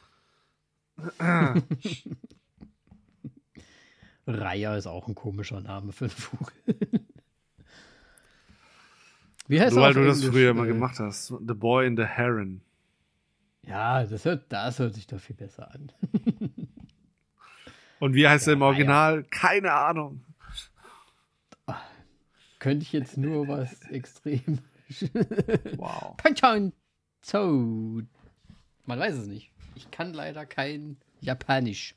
[4.26, 7.01] Raya ist auch ein komischer Name für einen Vogel.
[9.52, 11.26] Wie heißt Nur weil du das früher mal gemacht hast.
[11.26, 12.62] The Boy in the Heron.
[13.66, 15.92] Ja, das hört, das hört sich doch viel besser an.
[18.00, 19.16] Und wie heißt ja, er im Original?
[19.16, 19.26] Ja.
[19.30, 20.24] Keine Ahnung.
[22.60, 24.60] Könnte ich jetzt nur was extrem.
[25.76, 26.16] wow.
[26.16, 26.72] Panchon
[27.20, 28.00] So.
[28.86, 29.52] Man weiß es nicht.
[29.74, 31.94] Ich kann leider kein Japanisch.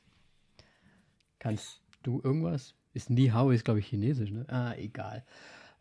[1.40, 2.76] Kannst du irgendwas?
[2.94, 4.46] Ist Ni Hao ist, glaube ich, Chinesisch, ne?
[4.50, 5.24] Ah, egal.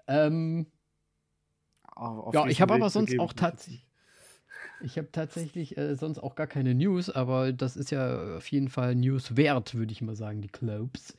[0.07, 0.67] Ähm,
[2.33, 3.87] ja, ich habe aber sonst auch tatsächlich.
[4.81, 8.69] Ich habe tatsächlich äh, sonst auch gar keine News, aber das ist ja auf jeden
[8.69, 11.17] Fall News wert, würde ich mal sagen, die Globes.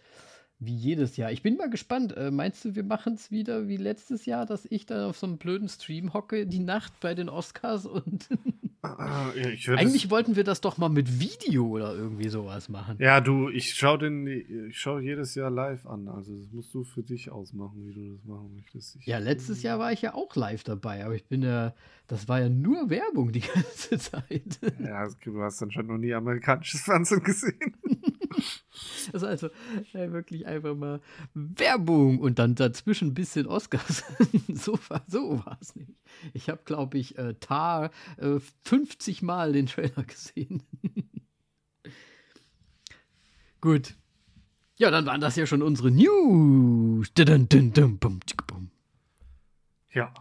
[0.59, 1.31] Wie jedes Jahr.
[1.31, 2.15] Ich bin mal gespannt.
[2.15, 5.27] Äh, meinst du, wir machen es wieder wie letztes Jahr, dass ich dann auf so
[5.27, 8.29] einem blöden Stream hocke die Nacht bei den Oscars und.
[8.81, 12.97] Ah, ja, Eigentlich wollten wir das doch mal mit Video oder irgendwie sowas machen.
[12.99, 16.07] Ja, du, ich schaue den, ich schaue jedes Jahr live an.
[16.07, 18.95] Also das musst du für dich ausmachen, wie du das machen möchtest.
[18.95, 21.73] Ich ja, letztes Jahr war ich ja auch live dabei, aber ich bin ja,
[22.07, 24.59] das war ja nur Werbung die ganze Zeit.
[24.79, 27.75] Ja, du hast anscheinend noch nie amerikanisches Fernsehen gesehen.
[29.11, 29.47] Das ist also
[29.93, 31.01] äh, wirklich einfach mal
[31.33, 34.03] Werbung und dann dazwischen ein bisschen Oscars.
[34.53, 34.77] so
[35.07, 35.93] so war es nicht.
[36.33, 40.63] Ich habe, glaube ich, äh, Tar äh, 50 Mal den Trailer gesehen.
[43.61, 43.95] Gut.
[44.77, 47.09] Ja, dann waren das ja schon unsere News.
[49.93, 50.13] Ja.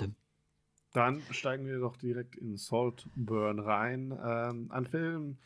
[0.95, 4.17] Dann steigen wir doch direkt in Saltburn rein.
[4.25, 5.39] Ähm, ein Film,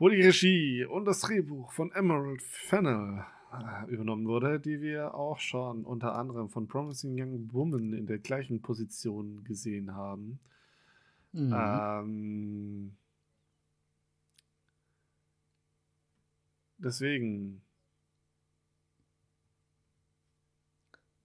[0.00, 5.38] wo die Regie und das Drehbuch von Emerald Fennell äh, übernommen wurde, die wir auch
[5.38, 10.40] schon unter anderem von Promising Young Woman in der gleichen Position gesehen haben.
[11.32, 11.54] Mhm.
[11.56, 12.96] Ähm,
[16.78, 17.62] deswegen.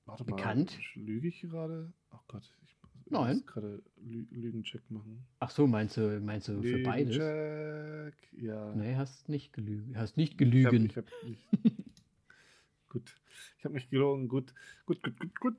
[0.06, 0.78] Warte Bekannt?
[0.96, 1.92] mal, lüge ich gerade?
[2.12, 2.71] Oh Gott, ich
[3.12, 3.38] Nein.
[3.38, 5.26] muss gerade Lü Lügencheck machen.
[5.40, 7.16] Ach so, meinst du, meinst du für beides?
[7.18, 8.74] Lügencheck, ja.
[8.76, 9.98] Nee, hast nicht gelügen.
[9.98, 10.86] Hast nicht Ich hab, gelügen.
[10.86, 11.48] ich hab nicht.
[12.90, 13.16] gut.
[13.58, 14.28] Ich habe nicht gelogen.
[14.28, 14.54] Gut,
[14.86, 15.56] gut, gut, gut, gut.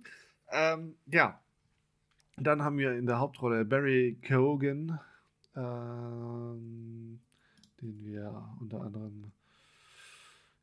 [0.51, 1.41] Ähm, ja.
[2.37, 4.99] Dann haben wir in der Hauptrolle Barry Keoghan,
[5.55, 7.21] ähm,
[7.81, 9.33] den wir unter anderem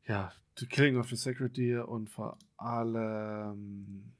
[0.06, 4.12] ja, The Killing of the Sacred Deer und vor allem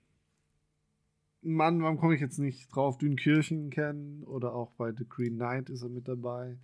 [1.43, 2.99] Mann, warum komme ich jetzt nicht drauf?
[2.99, 6.59] Dünkirchen kennen oder auch bei The Green Knight ist er mit dabei.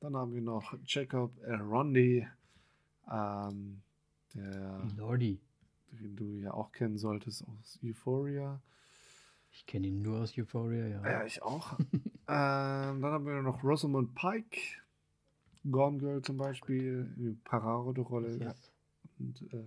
[0.00, 2.26] Dann haben wir noch Jacob Rondi,
[3.10, 3.82] ähm,
[4.34, 5.40] der, Lordi.
[5.92, 8.60] den du ja auch kennen solltest aus Euphoria.
[9.52, 11.02] Ich kenne ihn nur aus Euphoria, ja.
[11.10, 11.78] Ja, ich auch.
[11.82, 14.60] ähm, dann haben wir noch Rosamund Pike,
[15.70, 18.36] Gone Girl zum Beispiel, eine Paraderolle.
[18.38, 18.72] Yes.
[19.18, 19.64] Und äh,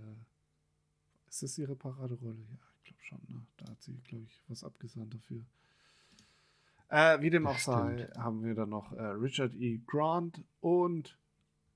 [1.30, 2.38] ist das ihre Paraderolle?
[2.52, 3.20] Ja, glaube schon.
[3.28, 3.42] Ne?
[3.58, 5.42] Da hat sie, glaube ich, was abgesandt dafür.
[6.90, 9.80] Äh, wie dem auch sei, haben wir dann noch äh, Richard E.
[9.86, 11.18] Grant und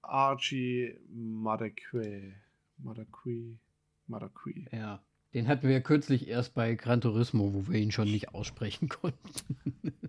[0.01, 2.33] Archie Madekwe.
[2.77, 3.57] Madekwe.
[4.07, 4.65] Madekwe.
[4.71, 5.03] Ja.
[5.33, 8.89] Den hatten wir ja kürzlich erst bei Gran Turismo, wo wir ihn schon nicht aussprechen
[9.01, 9.57] konnten.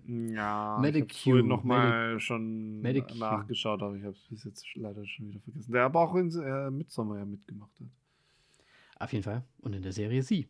[0.07, 5.05] Ja, Medic ich habe nochmal schon Medic nachgeschaut, aber ich habe es bis jetzt leider
[5.07, 5.71] schon wieder vergessen.
[5.71, 7.87] Der aber auch in äh, Midsommar ja mitgemacht hat.
[8.99, 9.43] Auf jeden Fall.
[9.59, 10.47] Und in der Serie sie.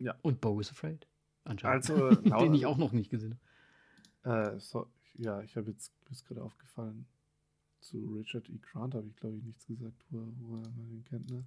[0.00, 0.14] Ja.
[0.22, 1.06] Und Bo is Afraid.
[1.44, 1.88] Anscheinend.
[1.90, 3.38] Also, Den ich auch noch nicht gesehen
[4.24, 4.54] habe.
[4.56, 7.06] Äh, so, ja, ich habe jetzt mir ist gerade aufgefallen,
[7.80, 8.58] zu Richard E.
[8.58, 11.30] Grant habe ich glaube ich nichts gesagt, wo, er- wo man ihn kennt.
[11.30, 11.44] Ne?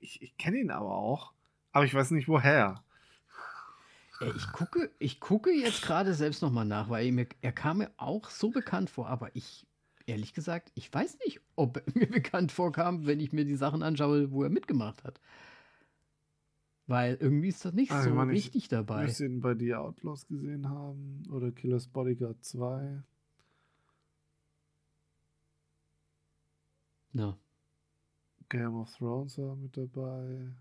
[0.00, 1.32] Ich, ich kenne ihn aber auch,
[1.72, 2.84] aber ich weiß nicht woher.
[4.20, 7.90] Äh, Ich gucke, ich gucke jetzt gerade selbst nochmal nach, weil mir, er kam mir
[7.96, 9.66] auch so bekannt vor, aber ich,
[10.06, 13.82] ehrlich gesagt, ich weiß nicht, ob er mir bekannt vorkam, wenn ich mir die Sachen
[13.82, 15.20] anschaue, wo er mitgemacht hat.
[16.88, 19.02] Weil irgendwie ist das nicht Ah, ich so meine, ich- richtig dabei.
[19.04, 23.02] Müsst ihr ihn bei The Outlaws gesehen haben oder Killers Bodyguard 2.
[27.12, 27.36] Ja.
[28.48, 30.52] Game of Thrones war mit dabei.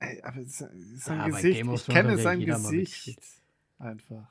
[0.00, 3.20] Ey, aber sein, sein Ja, Gesicht, ich kenne sein Gesicht
[3.78, 4.28] einfach.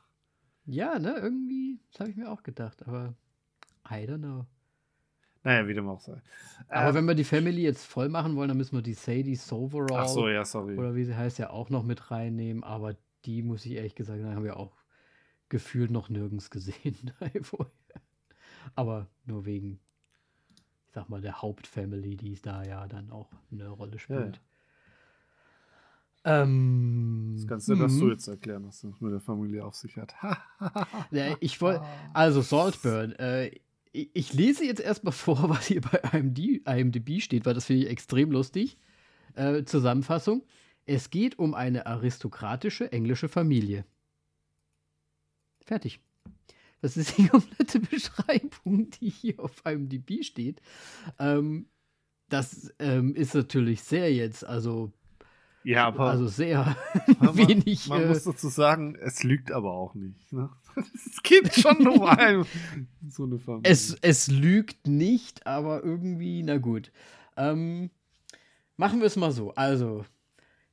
[0.65, 3.15] ja, ne, irgendwie, das habe ich mir auch gedacht, aber
[3.89, 4.45] I don't know.
[5.43, 6.21] Naja, wie dem auch sei.
[6.69, 9.35] Aber Ähm, wenn wir die Family jetzt voll machen wollen, dann müssen wir die Sadie
[9.35, 12.63] Soverall Ach so, ja, oder wie sie heißt, ja auch noch mit reinnehmen.
[12.63, 14.77] Aber die, muss ich ehrlich gesagt sagen, haben wir auch
[15.49, 17.11] gefühlt noch nirgends gesehen.
[17.41, 17.71] vorher.
[18.75, 19.79] aber nur wegen,
[20.87, 24.39] ich sag mal, der Hauptfamily, die da ja dann auch eine Rolle spielt.
[26.23, 28.11] Ähm, Das kannst du, dass du mhm.
[28.11, 30.13] jetzt erklären, was das mit der Familie auf sich hat.
[31.11, 31.83] Ja, ich wollte,
[32.13, 33.51] also Saltburn, äh,
[33.91, 37.89] ich, lese jetzt erstmal vor, was hier bei IMD, IMDb steht, weil das finde ich
[37.89, 38.77] extrem lustig.
[39.35, 40.43] Äh, Zusammenfassung.
[40.85, 43.85] Es geht um eine aristokratische englische Familie.
[45.63, 46.01] Fertig.
[46.81, 50.61] Das ist die komplette Beschreibung, die hier auf IMDb steht.
[51.19, 51.67] Ähm,
[52.29, 54.91] das ähm, ist natürlich sehr jetzt, also,
[55.63, 56.75] ja, aber also sehr
[57.19, 57.87] man, wenig.
[57.87, 60.31] man äh, muss dazu sagen, es lügt aber auch nicht.
[60.31, 60.49] Ne?
[60.75, 62.45] Es geht schon ein,
[63.09, 63.69] so eine Familie.
[63.69, 66.93] Es, es lügt nicht, aber irgendwie, na gut.
[67.35, 67.89] Ähm,
[68.77, 69.53] machen wir es mal so.
[69.55, 70.05] Also,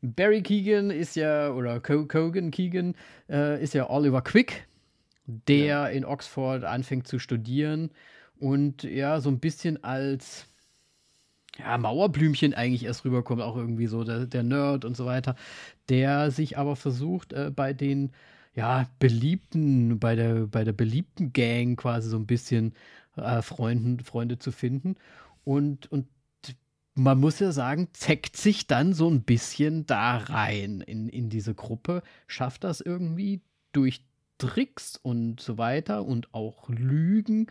[0.01, 2.95] Barry Keegan ist ja, oder Co Cogan Keegan
[3.29, 4.69] äh, ist ja Oliver Quick,
[5.27, 7.91] der in Oxford anfängt zu studieren
[8.39, 10.48] und ja, so ein bisschen als
[11.59, 15.35] ja, Mauerblümchen eigentlich erst rüberkommt, auch irgendwie so der, der Nerd und so weiter,
[15.89, 18.13] der sich aber versucht, äh, bei den
[18.55, 22.75] ja, beliebten, bei der, bei der beliebten Gang quasi so ein bisschen
[23.17, 24.97] äh, Freunden, Freunde zu finden.
[25.45, 26.09] Und, und
[26.95, 31.55] man muss ja sagen, zeckt sich dann so ein bisschen da rein in, in diese
[31.55, 33.41] Gruppe, schafft das irgendwie
[33.73, 34.03] durch
[34.39, 37.47] Tricks und so weiter und auch Lügen,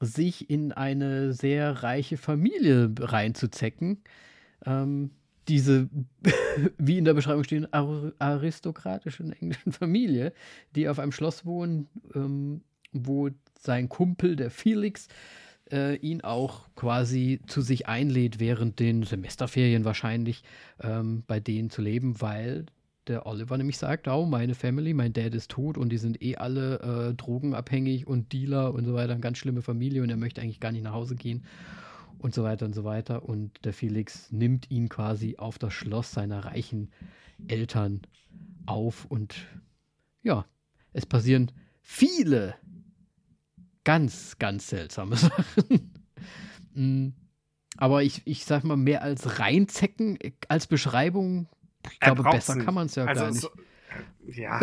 [0.00, 4.02] sich in eine sehr reiche Familie reinzuzecken.
[4.64, 5.10] Ähm,
[5.48, 5.88] diese,
[6.78, 10.32] wie in der Beschreibung stehen, ar aristokratischen englischen Familie,
[10.74, 15.08] die auf einem Schloss wohnen, ähm, wo sein Kumpel, der Felix,
[15.70, 20.42] äh, ihn auch quasi zu sich einlädt, während den Semesterferien wahrscheinlich
[20.80, 22.66] ähm, bei denen zu leben, weil
[23.06, 26.36] der Oliver nämlich sagt, oh, meine Family, mein Dad ist tot und die sind eh
[26.36, 30.40] alle äh, drogenabhängig und Dealer und so weiter, eine ganz schlimme Familie und er möchte
[30.40, 31.44] eigentlich gar nicht nach Hause gehen
[32.18, 33.24] und so weiter und so weiter.
[33.24, 36.90] Und der Felix nimmt ihn quasi auf das Schloss seiner reichen
[37.48, 38.02] Eltern
[38.66, 39.36] auf und
[40.22, 40.44] ja,
[40.92, 42.54] es passieren viele
[43.84, 45.92] ganz, ganz seltsame Sachen.
[46.74, 47.08] Mm,
[47.76, 51.48] aber ich, ich sag mal, mehr als reinzecken, äh, als Beschreibung,
[51.92, 53.40] ich glaube, besser kann man es ja also gar nicht.
[53.40, 53.48] So,
[54.28, 54.60] äh, ja.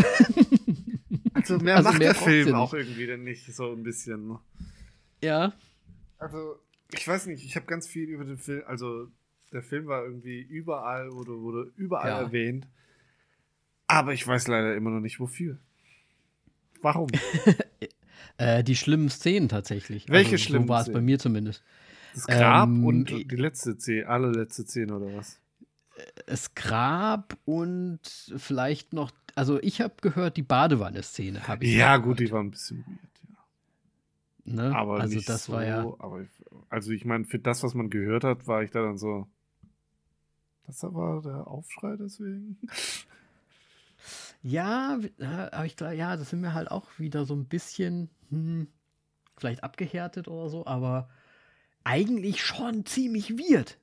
[1.33, 4.27] also mehr also macht mehr der Film auch irgendwie denn nicht, so ein bisschen.
[4.27, 4.39] Ne?
[5.21, 5.53] Ja.
[6.17, 6.59] Also,
[6.93, 9.07] ich weiß nicht, ich habe ganz viel über den Film, also
[9.51, 12.19] der Film war irgendwie überall, wurde, wurde überall ja.
[12.21, 12.67] erwähnt.
[13.87, 15.59] Aber ich weiß leider immer noch nicht wofür.
[16.81, 17.09] Warum?
[18.37, 20.09] äh, die schlimmen Szenen tatsächlich.
[20.09, 20.67] Welche also, schlimmen?
[20.67, 21.63] So war es bei mir zumindest.
[22.13, 25.39] Das Grab ähm, und die letzte Szene, alle letzte Szene oder was?
[26.25, 27.99] Das Grab und
[28.37, 31.73] vielleicht noch, also ich habe gehört, die Badewanne-Szene habe ich.
[31.75, 34.53] Ja, gut, die war ein bisschen weird, ja.
[34.53, 34.75] Ne?
[34.75, 35.79] Aber also das so, war ja.
[35.99, 36.25] Aber
[36.69, 39.27] also ich meine, für das, was man gehört hat, war ich da dann so.
[40.65, 42.57] Das war der Aufschrei deswegen.
[44.41, 44.99] Ja,
[45.51, 48.67] aber ich glaube, ja, das sind mir halt auch wieder so ein bisschen hm,
[49.37, 51.09] vielleicht abgehärtet oder so, aber
[51.83, 53.77] eigentlich schon ziemlich weird.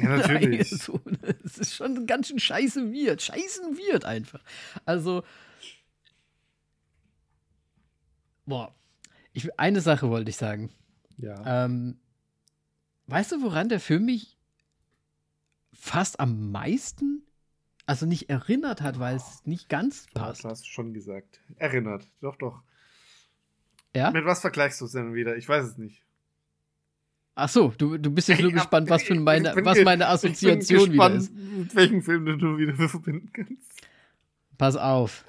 [0.00, 0.70] Ja, natürlich.
[0.82, 1.00] so,
[1.44, 3.22] es ist schon ganz schön scheiße weird.
[3.22, 4.42] Scheißen weird einfach.
[4.84, 5.22] Also,
[8.46, 8.74] boah,
[9.32, 10.70] ich, eine Sache wollte ich sagen.
[11.16, 11.64] Ja.
[11.64, 11.98] Ähm,
[13.06, 14.38] weißt du, woran der Film mich
[15.72, 17.22] fast am meisten
[17.88, 20.44] also nicht erinnert hat, weil es nicht ganz passt.
[20.44, 21.40] Das hast du schon gesagt.
[21.56, 22.62] Erinnert, doch, doch.
[23.94, 24.10] Ja?
[24.10, 25.36] Mit was vergleichst du es denn wieder?
[25.38, 26.04] Ich weiß es nicht.
[27.38, 31.10] Ach so, du, du bist jetzt nur gespannt, was, für meine, was meine Assoziation wieder
[31.14, 31.32] ist.
[31.34, 33.82] Mit welchem Film du wieder verbinden kannst.
[34.56, 35.24] Pass auf.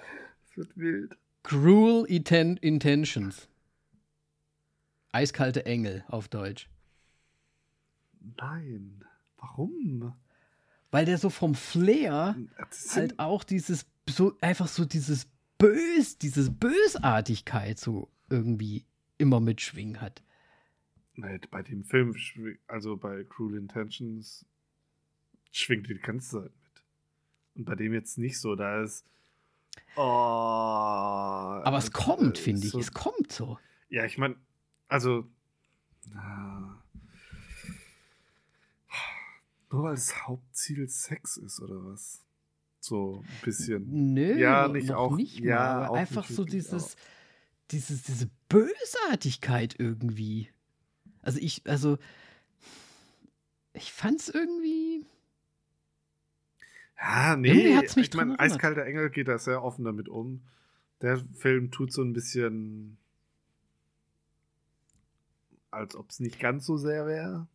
[0.49, 1.16] Es wird wild.
[1.43, 3.47] Cruel Inten Intentions.
[5.12, 6.70] Eiskalte Engel auf Deutsch.
[8.38, 9.03] Nein.
[9.38, 10.14] Warum?
[10.91, 12.36] weil der so vom Flair
[12.95, 18.86] halt auch dieses, so einfach so dieses Bös, diese Bösartigkeit so irgendwie
[19.18, 20.24] immer mitschwingen hat.
[21.22, 22.15] Bei dem Film,
[22.67, 24.45] also bei Cruel Intentions,
[25.51, 26.84] schwingt die ganze Zeit mit.
[27.55, 29.05] Und bei dem jetzt nicht so, da ist.
[29.95, 32.72] Oh, Aber es kommt, finde ich.
[32.72, 33.57] So, es kommt so.
[33.89, 34.36] Ja, ich meine,
[34.88, 35.28] also.
[36.11, 36.80] Na,
[39.72, 42.24] nur weil das Hauptziel Sex ist, oder was?
[42.80, 44.13] So ein bisschen.
[44.13, 45.15] Nö, ja, nicht auch.
[45.15, 46.95] Nicht ja, auch einfach so dieses,
[47.72, 50.49] dieses, diese Bösartigkeit irgendwie.
[51.22, 51.97] Also ich, also
[53.74, 55.05] ich fand's irgendwie.
[57.01, 60.41] Ja, nee, irgendwie hat's mich ich meine, Eiskalter Engel geht da sehr offen damit um.
[61.01, 62.97] Der Film tut so ein bisschen,
[65.72, 67.47] als ob es nicht ganz so sehr wäre.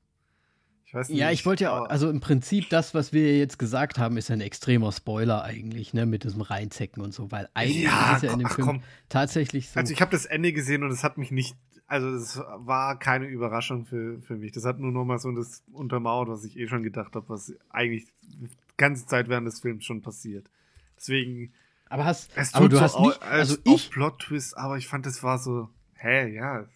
[0.86, 3.98] Ich weiß nicht, ja, ich wollte ja, also im Prinzip das, was wir jetzt gesagt
[3.98, 8.16] haben, ist ein extremer Spoiler eigentlich, ne, mit diesem Reinzecken und so, weil eigentlich ja,
[8.16, 8.82] ist ja in dem ach, Film komm.
[9.08, 9.80] tatsächlich so.
[9.80, 11.56] Also ich habe das Ende gesehen und es hat mich nicht,
[11.87, 14.53] also es war keine Überraschung für, für mich.
[14.53, 17.53] Das hat nur noch mal so das untermauert, was ich eh schon gedacht habe, was
[17.70, 20.51] eigentlich die ganze Zeit während des Films schon passiert.
[20.97, 21.53] Deswegen.
[21.89, 25.07] Aber hast, es aber du so hast nicht, also ich Plot Twist, aber ich fand,
[25.07, 26.66] es war so, hä, ja,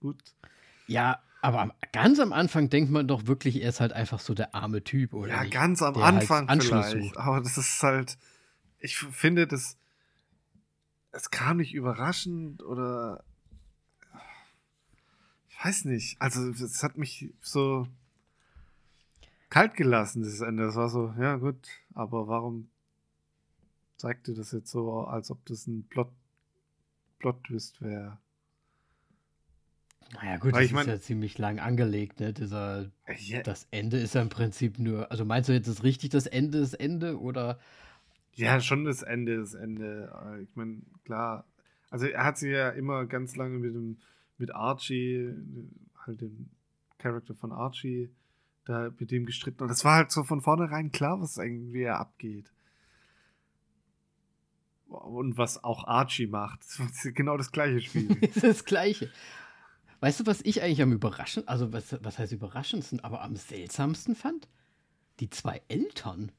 [0.00, 0.22] gut.
[0.86, 4.54] Ja, aber ganz am Anfang denkt man doch wirklich, er ist halt einfach so der
[4.54, 5.28] arme Typ, oder?
[5.28, 5.52] Ja, nicht?
[5.52, 6.90] ganz am der halt Anfang halt vielleicht.
[6.90, 7.16] Sucht.
[7.16, 8.18] Aber das ist halt,
[8.78, 9.78] ich finde, das,
[11.12, 13.24] es kam nicht überraschend oder,
[15.64, 16.20] weiß nicht.
[16.20, 17.86] Also, es hat mich so
[19.48, 20.66] kalt gelassen, dieses Ende.
[20.66, 21.56] Das war so, ja, gut,
[21.94, 22.68] aber warum
[23.96, 26.10] zeigt ihr das jetzt so, als ob das ein Plot,
[27.18, 28.18] Plot-Twist wäre?
[30.12, 32.32] Naja, gut, Weil das ich mein, ist ja ziemlich lang angelegt, ne?
[32.32, 33.42] Dieser, ja.
[33.42, 35.10] Das Ende ist ja im Prinzip nur.
[35.10, 37.58] Also meinst du jetzt ist richtig das Ende, das Ende oder?
[38.34, 40.40] Ja, schon das Ende, das Ende.
[40.42, 41.46] Ich meine, klar.
[41.90, 43.98] Also er hat sich ja immer ganz lange mit dem,
[44.38, 45.32] mit Archie,
[46.06, 46.50] halt dem
[46.98, 48.10] Charakter von Archie,
[48.64, 49.62] da mit dem gestritten.
[49.62, 52.52] Und das war halt so von vornherein klar, was irgendwie abgeht.
[54.88, 56.60] Und was auch Archie macht.
[56.78, 58.14] Das genau das gleiche Spiel.
[58.40, 59.10] das gleiche.
[60.00, 64.14] Weißt du, was ich eigentlich am überraschendsten, also was, was heißt überraschendsten, aber am seltsamsten
[64.14, 64.48] fand?
[65.20, 66.32] Die zwei Eltern.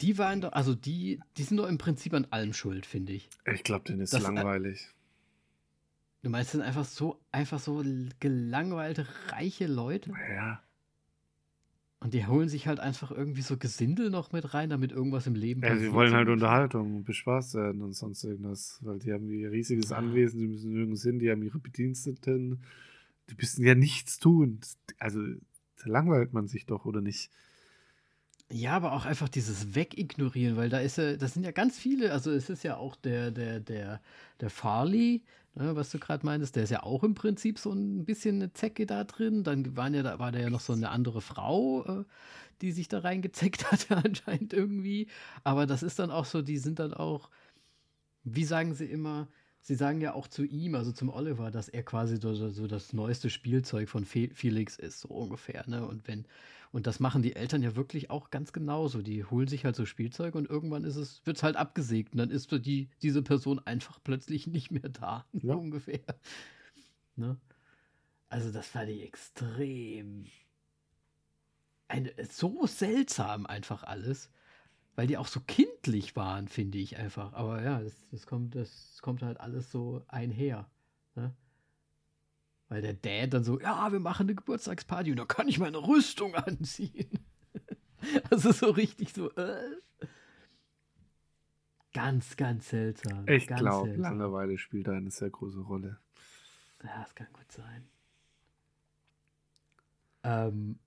[0.00, 3.30] Die waren doch, also die, die sind doch im Prinzip an allem schuld, finde ich.
[3.46, 4.88] Ich glaube, denen ist das, äh, langweilig.
[6.22, 7.82] Du meinst, sind einfach so, einfach so
[8.20, 10.12] gelangweilte, reiche Leute?
[10.36, 10.62] Ja.
[11.98, 15.34] Und die holen sich halt einfach irgendwie so Gesindel noch mit rein, damit irgendwas im
[15.34, 15.80] Leben passiert.
[15.80, 18.78] Ja, sie wollen halt Unterhaltung und bespaßt werden und sonst irgendwas.
[18.82, 22.62] Weil die haben ihr riesiges Anwesen, die müssen nirgends hin, die haben ihre Bediensteten.
[23.30, 24.60] Die müssen ja nichts tun.
[24.98, 27.30] Also, da langweilt man sich doch, oder nicht?
[28.54, 32.12] Ja, aber auch einfach dieses Wegignorieren, weil da ist ja, das sind ja ganz viele,
[32.12, 34.02] also es ist ja auch der, der, der,
[34.40, 35.22] der Farley,
[35.54, 38.52] ne, was du gerade meinst, der ist ja auch im Prinzip so ein bisschen eine
[38.52, 39.42] Zecke da drin.
[39.42, 42.04] Dann waren ja, da war da ja noch so eine andere Frau, äh,
[42.60, 45.08] die sich da reingezeckt hatte anscheinend irgendwie.
[45.44, 47.30] Aber das ist dann auch so, die sind dann auch,
[48.24, 49.28] wie sagen sie immer,
[49.60, 52.92] sie sagen ja auch zu ihm, also zum Oliver, dass er quasi so, so das
[52.92, 55.64] neueste Spielzeug von Fe Felix ist, so ungefähr.
[55.68, 55.86] Ne?
[55.86, 56.26] Und wenn,
[56.72, 59.02] und das machen die Eltern ja wirklich auch ganz genauso.
[59.02, 62.12] Die holen sich halt so Spielzeug und irgendwann ist es, wird es halt abgesägt.
[62.12, 65.54] Und dann ist so die, diese Person einfach plötzlich nicht mehr da, ja.
[65.54, 66.00] ungefähr.
[67.14, 67.36] Ne?
[68.28, 70.24] Also, das fand ich extrem.
[71.88, 74.30] Eine, so seltsam einfach alles
[74.94, 77.32] weil die auch so kindlich waren, finde ich einfach.
[77.32, 80.68] Aber ja, das, das, kommt, das kommt halt alles so einher.
[82.72, 85.76] Weil der Dad dann so, ja, wir machen eine Geburtstagsparty und da kann ich meine
[85.76, 87.18] Rüstung anziehen.
[88.30, 89.76] also so richtig so, äh.
[91.92, 93.28] Ganz, ganz seltsam.
[93.28, 95.98] Ich glaube, Langeweile spielt da eine sehr große Rolle.
[96.82, 97.86] Ja, das kann gut sein.
[100.22, 100.78] Ähm,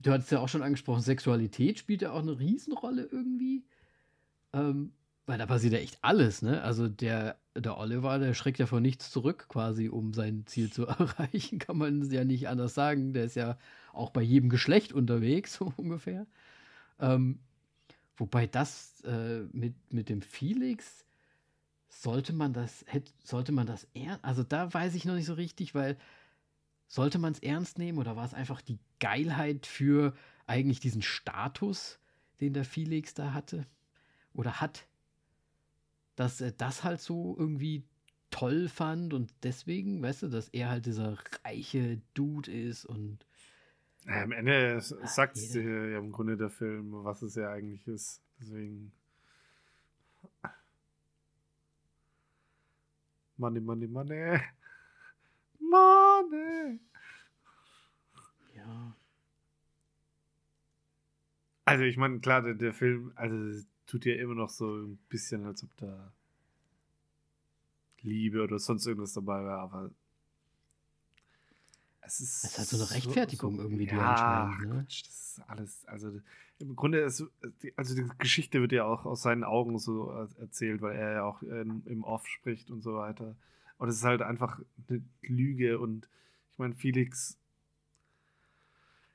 [0.00, 3.64] du hattest ja auch schon angesprochen, Sexualität spielt ja auch eine Riesenrolle irgendwie.
[4.52, 4.92] Ähm,
[5.30, 6.60] weil da passiert ja echt alles, ne?
[6.60, 10.86] Also der, der Oliver, der schreckt ja vor nichts zurück, quasi, um sein Ziel zu
[10.88, 13.12] erreichen, kann man ja nicht anders sagen.
[13.12, 13.56] Der ist ja
[13.92, 16.26] auch bei jedem Geschlecht unterwegs, so ungefähr.
[16.98, 17.38] Ähm,
[18.16, 21.04] wobei das äh, mit, mit dem Felix
[21.88, 25.34] sollte man das, hätte, sollte man das eher, also da weiß ich noch nicht so
[25.34, 25.96] richtig, weil
[26.88, 30.12] sollte man es ernst nehmen oder war es einfach die Geilheit für
[30.48, 32.00] eigentlich diesen Status,
[32.40, 33.64] den der Felix da hatte
[34.34, 34.88] oder hat,
[36.16, 37.84] dass er das halt so irgendwie
[38.30, 43.26] toll fand und deswegen, weißt du, dass er halt dieser reiche Dude ist und
[44.06, 48.22] ja, am Ende sagt es ja im Grunde der Film, was es ja eigentlich ist.
[48.40, 48.92] Deswegen.
[53.36, 54.40] Money, money, money.
[55.60, 56.80] Money.
[58.56, 58.96] Ja.
[61.64, 65.44] Also ich meine, klar, der, der Film, also tut ja immer noch so ein bisschen,
[65.44, 66.12] als ob da
[68.02, 69.90] Liebe oder sonst irgendwas dabei wäre, aber
[72.02, 72.44] es ist.
[72.44, 74.84] Es hat so eine Rechtfertigung so, irgendwie, die ja, ne?
[74.84, 76.20] Quatsch, das ist alles, also
[76.60, 77.24] im Grunde ist,
[77.76, 81.42] also die Geschichte wird ja auch aus seinen Augen so erzählt, weil er ja auch
[81.42, 83.34] in, im Off spricht und so weiter.
[83.78, 86.08] Und es ist halt einfach eine Lüge und
[86.52, 87.38] ich meine, Felix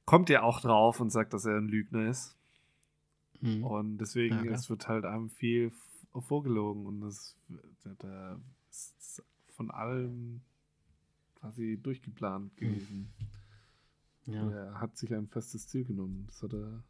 [0.05, 2.35] kommt ja auch drauf und sagt, dass er ein Lügner ist.
[3.41, 3.63] Mhm.
[3.63, 5.71] Und deswegen, ja, es wird halt einem viel
[6.13, 7.37] vorgelogen und das,
[7.99, 10.41] da ist von allem
[11.35, 12.57] quasi durchgeplant hm.
[12.57, 13.13] gewesen.
[14.25, 14.49] Ja.
[14.49, 16.25] Er hat sich ein festes Ziel genommen.
[16.27, 16.83] Das hat er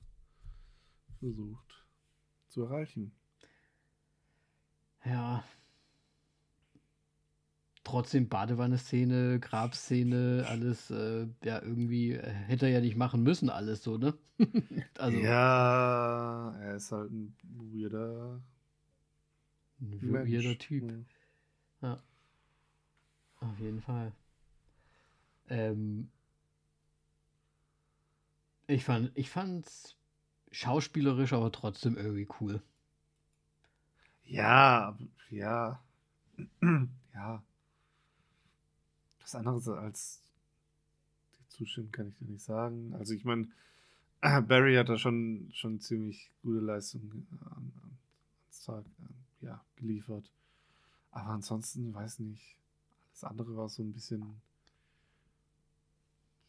[1.19, 1.85] versucht
[2.47, 3.11] zu erreichen.
[5.03, 5.43] Ja,
[7.85, 13.83] trotzdem Badewanne-Szene, Grabszene, alles, äh, ja, irgendwie äh, hätte er ja nicht machen müssen, alles
[13.83, 14.13] so, ne?
[14.97, 18.41] also, ja, er ist halt ein weirder,
[19.79, 20.91] ein weirder Typ.
[21.81, 21.87] Ja.
[21.87, 22.03] ja.
[23.39, 24.11] Auf jeden Fall.
[25.47, 26.09] Ähm,
[28.67, 29.95] ich fand, ich fand's
[30.51, 32.61] schauspielerisch, aber trotzdem irgendwie cool.
[34.23, 34.97] Ja,
[35.29, 35.79] ja,
[37.13, 37.43] ja.
[39.25, 40.21] Was anderes als
[41.49, 42.93] zustimmen, kann ich dir nicht sagen.
[42.93, 43.47] Also ich meine,
[44.21, 47.97] Barry hat da schon, schon ziemlich gute Leistung an, an,
[48.43, 48.85] ans Tag
[49.41, 50.31] ja, geliefert.
[51.09, 52.55] Aber ansonsten, weiß nicht,
[53.09, 54.39] alles andere war so ein bisschen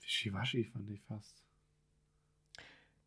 [0.03, 1.43] wischiwaschi, fand ich fast.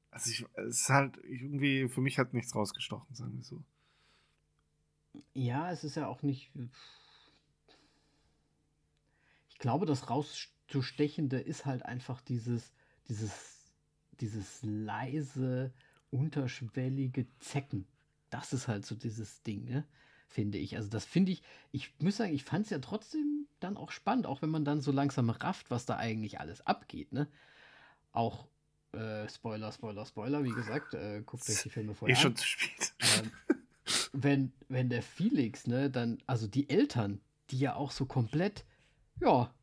[0.10, 3.64] Also ich, es ist halt irgendwie, für mich hat nichts rausgestochen, sagen wir so.
[5.36, 6.72] Ja, es ist ja auch nicht ich
[9.60, 12.74] glaube, das rauszustechende ist halt einfach dieses,
[13.07, 13.72] dieses,
[14.20, 15.72] dieses leise,
[16.10, 17.88] unterschwellige Zecken.
[18.30, 19.86] Das ist halt so dieses Ding, ne?
[20.30, 20.76] finde ich.
[20.76, 21.41] Also das finde ich,
[21.72, 24.82] ich muss sagen, ich fand es ja trotzdem dann auch spannend, auch wenn man dann
[24.82, 27.28] so langsam rafft, was da eigentlich alles abgeht, ne?
[28.12, 28.47] Auch
[28.93, 32.22] äh, Spoiler, Spoiler, Spoiler, wie gesagt, äh, guckt euch die Filme vorher an.
[32.22, 32.93] schon zu spät.
[32.99, 33.32] Ähm,
[34.14, 38.66] wenn, wenn der Felix, ne, dann, also die Eltern, die ja auch so komplett
[39.22, 39.54] ja,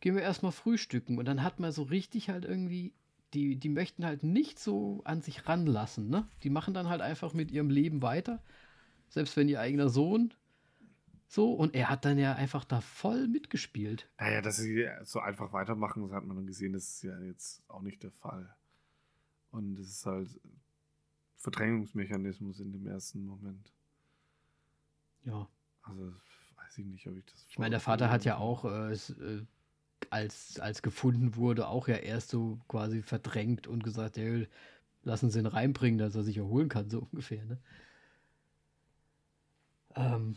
[0.00, 1.18] gehen wir erstmal frühstücken.
[1.18, 2.94] Und dann hat man so richtig halt irgendwie,
[3.34, 6.26] die, die möchten halt nicht so an sich ranlassen, ne?
[6.42, 8.42] Die machen dann halt einfach mit ihrem Leben weiter.
[9.08, 10.32] Selbst wenn ihr eigener Sohn
[11.30, 14.08] so, und er hat dann ja einfach da voll mitgespielt.
[14.18, 17.62] Naja, dass sie so einfach weitermachen, das hat man dann gesehen, das ist ja jetzt
[17.68, 18.56] auch nicht der Fall.
[19.50, 20.40] Und es ist halt
[21.36, 23.70] Verdrängungsmechanismus in dem ersten Moment.
[25.24, 25.46] Ja.
[25.82, 26.14] Also,
[26.78, 27.46] ich nicht, ob ich das.
[27.48, 29.46] Ich meine, der Vater hat ja auch, äh, äh,
[30.10, 34.48] als, als gefunden wurde, auch ja erst so quasi verdrängt und gesagt, hey,
[35.02, 37.58] lassen Sie ihn reinbringen, dass er sich erholen kann, so ungefähr, ne?
[39.96, 40.36] Ähm,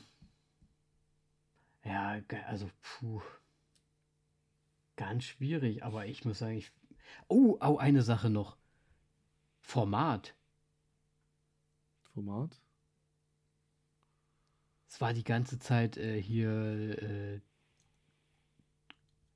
[1.83, 3.21] ja, also, puh.
[4.95, 6.71] Ganz schwierig, aber ich muss sagen, ich.
[7.27, 8.57] Oh, oh, eine Sache noch.
[9.61, 10.35] Format.
[12.13, 12.61] Format?
[14.91, 17.39] Es war die ganze Zeit äh, hier äh,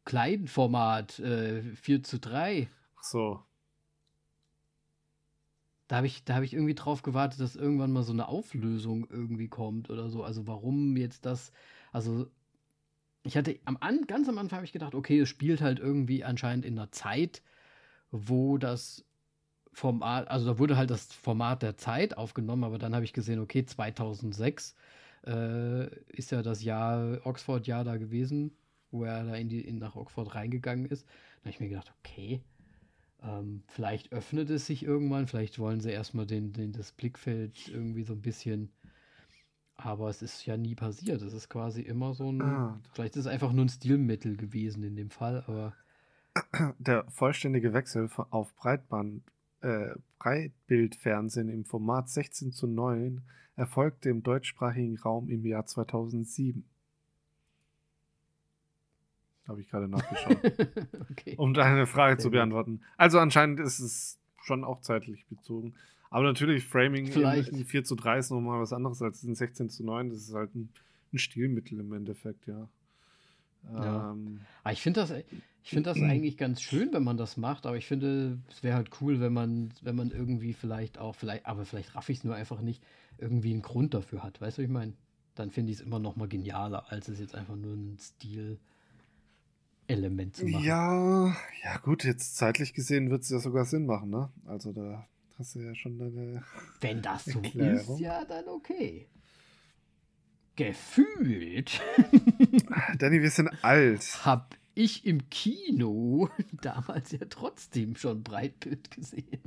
[0.04, 2.68] Kleinformat äh, 4 zu 3.
[2.98, 3.44] Ach so.
[5.88, 9.48] Da habe ich, hab ich irgendwie drauf gewartet, dass irgendwann mal so eine Auflösung irgendwie
[9.48, 10.26] kommt oder so.
[10.26, 11.54] Also warum jetzt das,
[11.94, 12.28] also
[13.24, 16.26] ich hatte am an, ganz am Anfang habe ich gedacht, okay, es spielt halt irgendwie
[16.26, 17.42] anscheinend in einer Zeit,
[18.12, 19.06] wo das
[19.72, 23.40] Format, also da wurde halt das Format der Zeit aufgenommen, aber dann habe ich gesehen,
[23.40, 24.76] okay, 2006
[25.26, 28.52] äh, ist ja das Jahr, Oxford-Jahr da gewesen,
[28.92, 31.06] wo er da in die, in, nach Oxford reingegangen ist.
[31.06, 32.42] Da habe ich mir gedacht, okay,
[33.24, 38.04] ähm, vielleicht öffnet es sich irgendwann, vielleicht wollen sie erstmal den, den, das Blickfeld irgendwie
[38.04, 38.72] so ein bisschen.
[39.78, 41.22] Aber es ist ja nie passiert.
[41.22, 42.42] Es ist quasi immer so ein.
[42.42, 42.80] Ah.
[42.94, 45.74] Vielleicht ist es einfach nur ein Stilmittel gewesen in dem Fall, aber.
[46.80, 49.24] Der vollständige Wechsel auf Breitband,
[49.62, 53.22] äh, Breitbildfernsehen im Format 16 zu 9
[53.56, 56.64] erfolgte im deutschsprachigen Raum im Jahr 2007.
[59.48, 60.40] Habe ich gerade nachgeschaut.
[61.12, 61.36] okay.
[61.38, 62.82] Um deine Frage Sehr zu beantworten.
[62.98, 65.76] Also anscheinend ist es schon auch zeitlich bezogen.
[66.10, 67.50] Aber natürlich, Framing Vielleicht.
[67.50, 70.10] in, in 4 zu 3 ist nochmal was anderes als in 16 zu 9.
[70.10, 70.70] Das ist halt ein,
[71.14, 72.68] ein Stilmittel im Endeffekt, ja.
[73.74, 74.12] Ja.
[74.12, 77.66] Ähm, aber ich finde das, ich finde das eigentlich ganz schön, wenn man das macht,
[77.66, 81.46] aber ich finde, es wäre halt cool, wenn man, wenn man irgendwie vielleicht auch, vielleicht,
[81.46, 82.84] aber vielleicht raff ich es nur einfach nicht,
[83.18, 84.42] irgendwie einen Grund dafür hat.
[84.42, 84.94] Weißt du, was ich meine?
[85.36, 88.60] Dann finde ich es immer noch mal genialer, als es jetzt einfach nur ein Stil.
[89.88, 90.64] Element zu machen.
[90.64, 94.32] Ja, ja gut, jetzt zeitlich gesehen wird es ja sogar Sinn machen, ne?
[94.46, 95.08] Also da
[95.38, 96.44] hast du ja schon deine.
[96.82, 99.08] Wenn das so ist, ja, dann okay.
[100.56, 101.82] Gefühlt.
[102.98, 104.26] Danny, wir sind alt.
[104.26, 106.30] Hab ich im Kino
[106.62, 109.42] damals ja trotzdem schon Breitbild gesehen.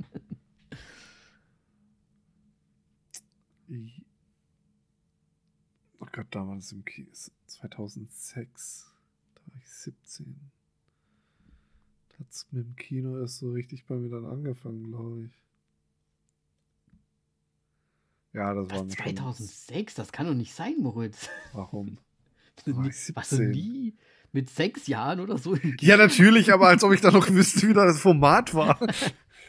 [5.99, 7.09] Oh Gott, damals im Kino.
[7.45, 8.91] 2006
[9.35, 10.51] war ich 17.
[12.09, 15.48] Da hat es mit dem Kino erst so richtig bei mir dann angefangen, glaube ich.
[18.33, 19.95] Ja, das war 2006?
[19.95, 21.29] Das kann doch nicht sein, Moritz.
[21.53, 21.97] Warum?
[22.65, 23.95] Was du nie
[24.31, 25.55] mit sechs Jahren oder so?
[25.79, 28.79] Ja, natürlich, aber als ob ich da noch wüsste, wie da das Format war.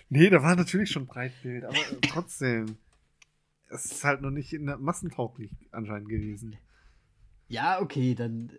[0.08, 1.76] nee, da war natürlich schon Breitbild, aber
[2.08, 2.76] trotzdem.
[3.68, 6.56] Es ist halt noch nicht in der massentauglich anscheinend gewesen.
[7.46, 8.50] Ja, okay, dann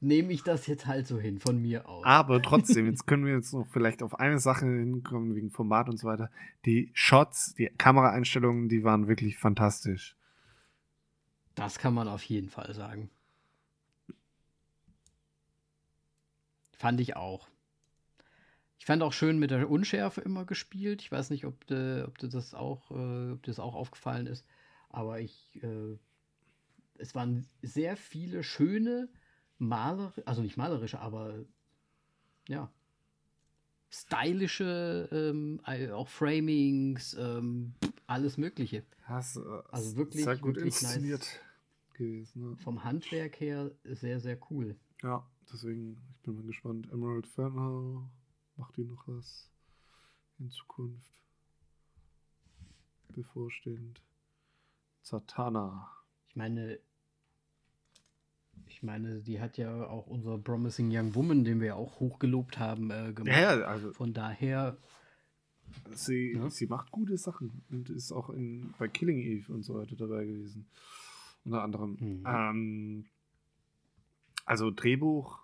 [0.00, 2.04] nehme ich das jetzt halt so hin, von mir aus.
[2.04, 5.98] Aber trotzdem, jetzt können wir jetzt noch vielleicht auf eine Sache hinkommen, wegen Format und
[5.98, 6.30] so weiter.
[6.64, 10.16] Die Shots, die Kameraeinstellungen, die waren wirklich fantastisch.
[11.54, 13.10] Das kann man auf jeden Fall sagen.
[16.72, 17.46] Fand ich auch.
[18.78, 21.02] Ich fand auch schön mit der Unschärfe immer gespielt.
[21.02, 24.26] Ich weiß nicht, ob, de, ob dir das auch, äh, ob dir das auch aufgefallen
[24.26, 24.46] ist.
[24.88, 25.98] Aber ich, äh,
[26.96, 29.10] es waren sehr viele schöne
[29.60, 31.44] malerisch, also nicht malerische, aber
[32.48, 32.70] ja,
[33.90, 35.60] stylische, ähm,
[35.92, 37.74] auch Framings, ähm,
[38.06, 38.84] alles Mögliche.
[39.02, 39.40] Hast, äh,
[39.70, 41.94] also wirklich, sehr gut wirklich inszeniert nice.
[41.94, 42.50] gewesen.
[42.50, 42.56] Ne?
[42.56, 44.76] Vom Handwerk her sehr, sehr cool.
[45.02, 46.88] Ja, deswegen, ich bin mal gespannt.
[46.92, 48.08] Emerald Fernau,
[48.56, 49.50] macht die noch was
[50.38, 51.10] in Zukunft?
[53.14, 54.00] Bevorstehend.
[55.02, 55.90] Satana.
[56.28, 56.78] Ich meine,
[58.70, 62.58] ich meine, die hat ja auch unser Promising Young Woman, den wir ja auch hochgelobt
[62.58, 63.36] haben, äh, gemacht.
[63.36, 63.92] Ja, also.
[63.92, 64.78] Von daher.
[65.90, 66.50] Sie, ja?
[66.50, 70.24] sie macht gute Sachen und ist auch in, bei Killing Eve und so weiter dabei
[70.24, 70.66] gewesen.
[71.44, 71.96] Unter anderem.
[72.00, 72.24] Mhm.
[72.26, 73.04] Ähm,
[74.44, 75.38] also Drehbuch,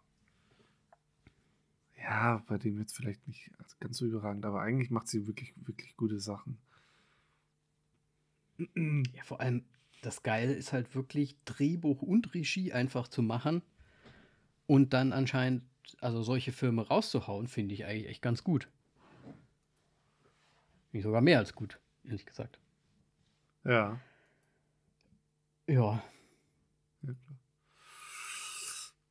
[1.98, 5.96] ja, bei dem jetzt vielleicht nicht ganz so überragend, aber eigentlich macht sie wirklich, wirklich
[5.96, 6.58] gute Sachen.
[8.58, 9.64] Ja, vor allem,
[10.06, 13.62] das Geile ist halt wirklich Drehbuch und Regie einfach zu machen
[14.68, 15.64] und dann anscheinend,
[16.00, 18.68] also solche Filme rauszuhauen, finde ich eigentlich echt ganz gut.
[20.92, 22.60] Nicht sogar mehr als gut, ehrlich gesagt.
[23.64, 24.00] Ja.
[25.66, 26.00] Ja.
[27.02, 27.14] ja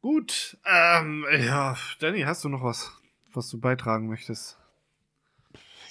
[0.01, 0.57] gut.
[0.65, 2.89] Ähm, ja, Danny, hast du noch was,
[3.33, 4.57] was du beitragen möchtest?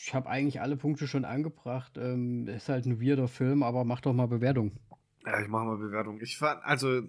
[0.07, 1.97] Ich habe eigentlich alle Punkte schon angebracht.
[1.97, 4.73] Ähm, ist halt ein weirder Film, aber mach doch mal Bewertung.
[5.27, 6.21] Ja, ich mache mal Bewertung.
[6.21, 7.03] Ich fand, also,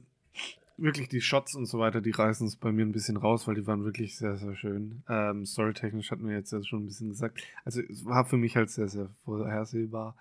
[0.78, 3.56] wirklich die Shots und so weiter, die reißen es bei mir ein bisschen raus, weil
[3.56, 5.04] die waren wirklich sehr, sehr schön.
[5.08, 7.42] Ähm, Storytechnisch hatten wir jetzt ja schon ein bisschen gesagt.
[7.64, 10.16] Also es war für mich halt sehr, sehr vorhersehbar.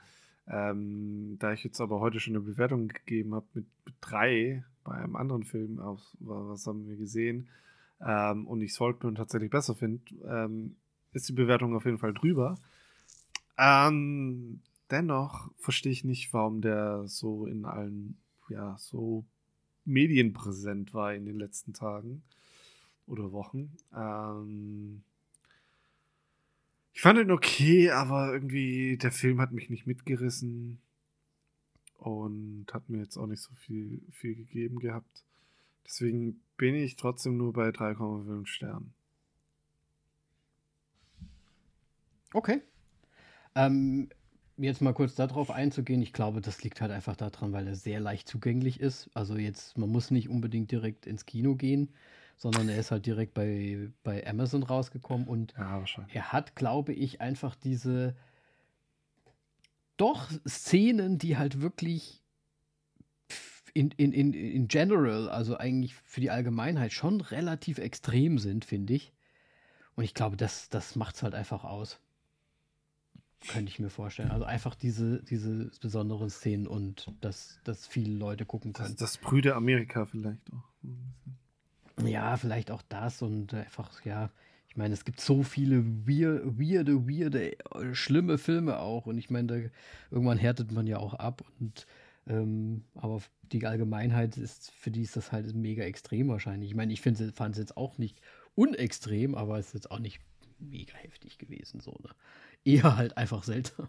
[0.47, 3.66] Ähm, da ich jetzt aber heute schon eine Bewertung gegeben habe mit,
[4.01, 7.49] drei bei einem anderen Film, aus, was haben wir gesehen,
[8.07, 10.77] ähm, und ich Saltburn tatsächlich besser finde, ähm,
[11.12, 12.59] ist die Bewertung auf jeden Fall drüber.
[13.57, 19.24] Ähm, dennoch verstehe ich nicht, warum der so in allen, ja, so
[19.85, 22.23] medienpräsent war in den letzten Tagen
[23.06, 23.77] oder Wochen.
[23.94, 25.02] Ähm,
[26.93, 30.78] ich fand ihn okay, aber irgendwie der Film hat mich nicht mitgerissen
[31.98, 35.24] und hat mir jetzt auch nicht so viel, viel gegeben gehabt.
[35.86, 38.94] Deswegen bin ich trotzdem nur bei 3,5 Sternen.
[42.32, 42.62] Okay.
[43.55, 44.09] Ähm,
[44.56, 48.01] jetzt mal kurz darauf einzugehen, ich glaube, das liegt halt einfach daran, weil er sehr
[48.01, 49.10] leicht zugänglich ist.
[49.14, 51.90] Also jetzt, man muss nicht unbedingt direkt ins Kino gehen,
[52.36, 57.20] sondern er ist halt direkt bei, bei Amazon rausgekommen und ja, er hat, glaube ich,
[57.20, 58.14] einfach diese
[59.97, 62.24] doch Szenen, die halt wirklich
[63.74, 68.94] in, in, in, in general, also eigentlich für die Allgemeinheit schon relativ extrem sind, finde
[68.94, 69.12] ich.
[69.97, 72.01] Und ich glaube, das, das macht es halt einfach aus.
[73.49, 74.31] Könnte ich mir vorstellen.
[74.31, 78.97] Also einfach diese, diese besonderen Szenen und dass, dass viele Leute gucken können.
[78.97, 82.05] Das, das Brüder Amerika vielleicht auch.
[82.05, 84.31] Ja, vielleicht auch das und einfach, ja,
[84.69, 87.57] ich meine, es gibt so viele weirde, weirde, weirde,
[87.93, 89.07] schlimme Filme auch.
[89.07, 89.71] Und ich meine,
[90.11, 91.45] irgendwann härtet man ja auch ab.
[91.61, 91.87] Und
[92.27, 93.23] ähm, aber
[93.53, 96.71] die Allgemeinheit ist, für die ist das halt mega extrem wahrscheinlich.
[96.71, 98.21] Ich meine, ich fand es jetzt auch nicht
[98.57, 100.21] unextrem, aber es ist jetzt auch nicht
[100.59, 101.81] mega heftig gewesen.
[101.81, 102.10] So, ne?
[102.64, 103.89] eher halt einfach seltsam.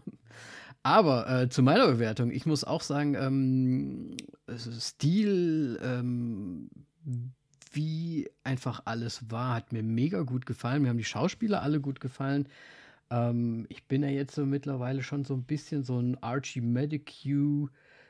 [0.82, 4.16] Aber äh, zu meiner Bewertung, ich muss auch sagen, ähm,
[4.56, 6.70] Stil, ähm,
[7.72, 10.82] wie einfach alles war, hat mir mega gut gefallen.
[10.82, 12.48] Mir haben die Schauspieler alle gut gefallen.
[13.10, 17.68] Ähm, ich bin ja jetzt so mittlerweile schon so ein bisschen so ein Archie Medicu,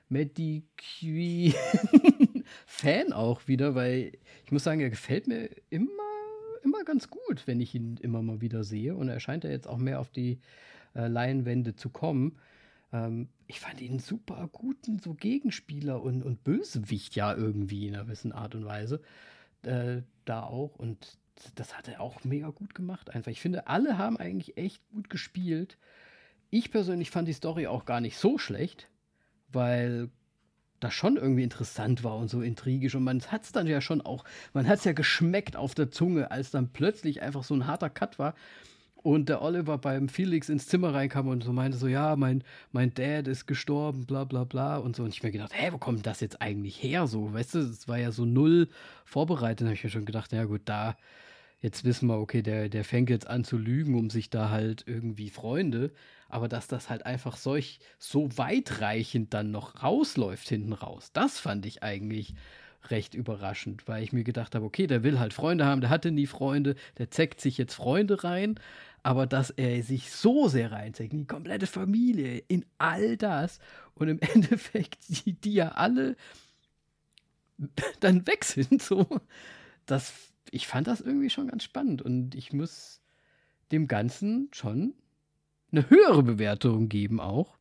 [0.08, 1.52] Medicu
[2.66, 4.12] Fan auch wieder, weil
[4.44, 5.90] ich muss sagen, er gefällt mir immer
[6.66, 8.94] immer ganz gut, wenn ich ihn immer mal wieder sehe.
[8.94, 10.40] Und er scheint ja jetzt auch mehr auf die
[10.94, 12.38] äh, Laienwände zu kommen.
[12.92, 18.04] Ähm, ich fand ihn super guten so Gegenspieler und, und Bösewicht ja irgendwie in einer
[18.04, 19.00] gewissen Art und Weise.
[19.62, 20.74] Äh, da auch.
[20.76, 21.18] Und
[21.54, 23.14] das hat er auch mega gut gemacht.
[23.14, 23.30] Einfach.
[23.30, 25.78] Ich finde, alle haben eigentlich echt gut gespielt.
[26.50, 28.88] Ich persönlich fand die Story auch gar nicht so schlecht,
[29.52, 30.10] weil
[30.80, 32.94] das schon irgendwie interessant war und so intrigisch.
[32.94, 35.90] Und man hat es dann ja schon auch, man hat es ja geschmeckt auf der
[35.90, 38.34] Zunge, als dann plötzlich einfach so ein harter Cut war.
[39.02, 42.42] Und der Oliver beim Felix ins Zimmer reinkam und so meinte so, ja, mein,
[42.72, 45.04] mein Dad ist gestorben, bla bla bla und so.
[45.04, 47.06] Und ich mir gedacht, hä, wo kommt das jetzt eigentlich her?
[47.06, 48.68] So, weißt du, es war ja so null
[49.04, 49.60] vorbereitet.
[49.60, 50.96] Da habe ich mir schon gedacht, ja gut, da,
[51.60, 54.82] jetzt wissen wir, okay, der, der fängt jetzt an zu lügen, um sich da halt
[54.88, 55.92] irgendwie Freunde
[56.28, 61.66] aber dass das halt einfach solch so weitreichend dann noch rausläuft hinten raus, das fand
[61.66, 62.34] ich eigentlich
[62.90, 66.10] recht überraschend, weil ich mir gedacht habe, okay, der will halt Freunde haben, der hatte
[66.10, 68.60] nie Freunde, der zeckt sich jetzt Freunde rein,
[69.02, 73.58] aber dass er sich so sehr reinzeckt, in die komplette Familie, in all das
[73.94, 76.16] und im Endeffekt die, die ja alle
[78.00, 79.06] dann weg sind, so,
[79.86, 80.12] das,
[80.50, 82.02] ich fand das irgendwie schon ganz spannend.
[82.02, 83.00] Und ich muss
[83.72, 84.94] dem Ganzen schon
[85.72, 87.58] eine höhere Bewertung geben auch.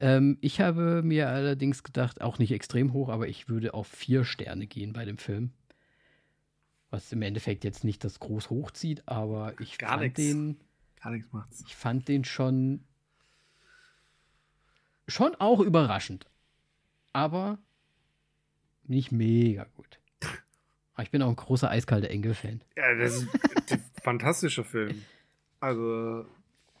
[0.00, 4.24] Ähm, ich habe mir allerdings gedacht, auch nicht extrem hoch, aber ich würde auf vier
[4.24, 5.52] Sterne gehen bei dem Film.
[6.90, 10.14] Was im Endeffekt jetzt nicht das groß hochzieht, aber ich Gar fand nix.
[10.16, 10.56] den.
[11.02, 11.62] Gar nichts macht's.
[11.66, 12.84] Ich fand den schon.
[15.06, 16.26] Schon auch überraschend.
[17.12, 17.58] Aber
[18.84, 19.98] nicht mega gut.
[20.94, 22.60] Aber ich bin auch ein großer eiskalte Engel-Fan.
[22.76, 23.28] Ja, das ist
[23.72, 25.02] ein fantastischer Film.
[25.60, 26.26] Also,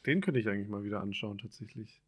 [0.06, 2.00] den könnte ich eigentlich mal wieder anschauen, tatsächlich.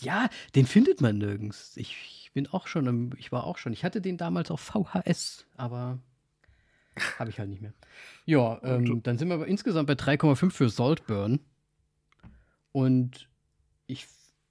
[0.00, 1.76] Ja, den findet man nirgends.
[1.76, 3.72] Ich bin auch schon, im, ich war auch schon.
[3.72, 5.98] Ich hatte den damals auf VHS, aber
[7.18, 7.74] habe ich halt nicht mehr.
[8.24, 11.40] Ja, ähm, dann sind wir aber insgesamt bei 3,5 für Saltburn.
[12.72, 13.28] Und
[13.86, 14.06] ich,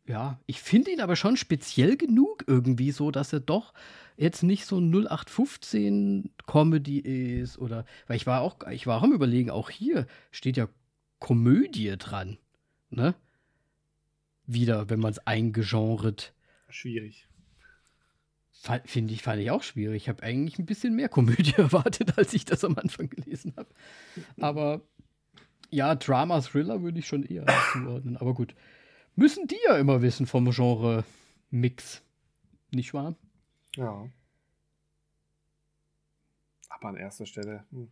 [0.07, 3.73] ja, ich finde ihn aber schon speziell genug irgendwie so, dass er doch
[4.15, 9.11] jetzt nicht so 0815 Comedy ist oder, weil ich war auch, ich war auch am
[9.11, 10.69] überlegen, auch hier steht ja
[11.19, 12.37] Komödie dran
[12.95, 13.15] ne?
[14.45, 16.33] Wieder, wenn man es eingegenret.
[16.69, 17.27] Schwierig.
[18.85, 20.03] Finde ich, fand ich auch schwierig.
[20.03, 23.69] Ich habe eigentlich ein bisschen mehr Komödie erwartet, als ich das am Anfang gelesen habe.
[24.39, 24.81] Aber
[25.69, 28.17] ja, Drama, Thriller würde ich schon eher zuordnen.
[28.17, 28.55] Aber gut.
[29.15, 31.03] Müssen die ja immer wissen vom Genre
[31.51, 32.01] Mix.
[32.71, 33.15] Nicht wahr?
[33.75, 34.07] Ja.
[36.69, 37.65] Aber an erster Stelle.
[37.71, 37.89] Hm.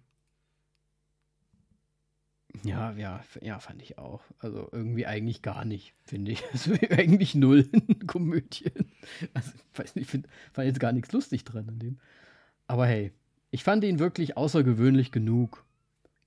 [2.63, 4.21] Ja, ja, ja, fand ich auch.
[4.39, 6.43] Also irgendwie eigentlich gar nicht, finde ich.
[6.51, 7.69] Also eigentlich null
[8.07, 8.91] Komödien.
[9.33, 11.99] Also, ich weiß nicht, ich find, fand jetzt gar nichts lustig dran an dem.
[12.67, 13.13] Aber hey,
[13.51, 15.65] ich fand ihn wirklich außergewöhnlich genug,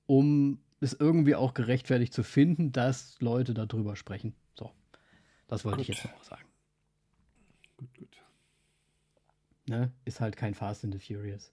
[0.07, 4.35] um es irgendwie auch gerechtfertigt zu finden, dass Leute darüber sprechen.
[4.55, 4.71] So,
[5.47, 5.89] das wollte gut.
[5.89, 6.45] ich jetzt noch sagen.
[7.77, 8.23] Gut, gut.
[9.67, 9.93] Ne?
[10.05, 11.53] Ist halt kein Fast and the Furious.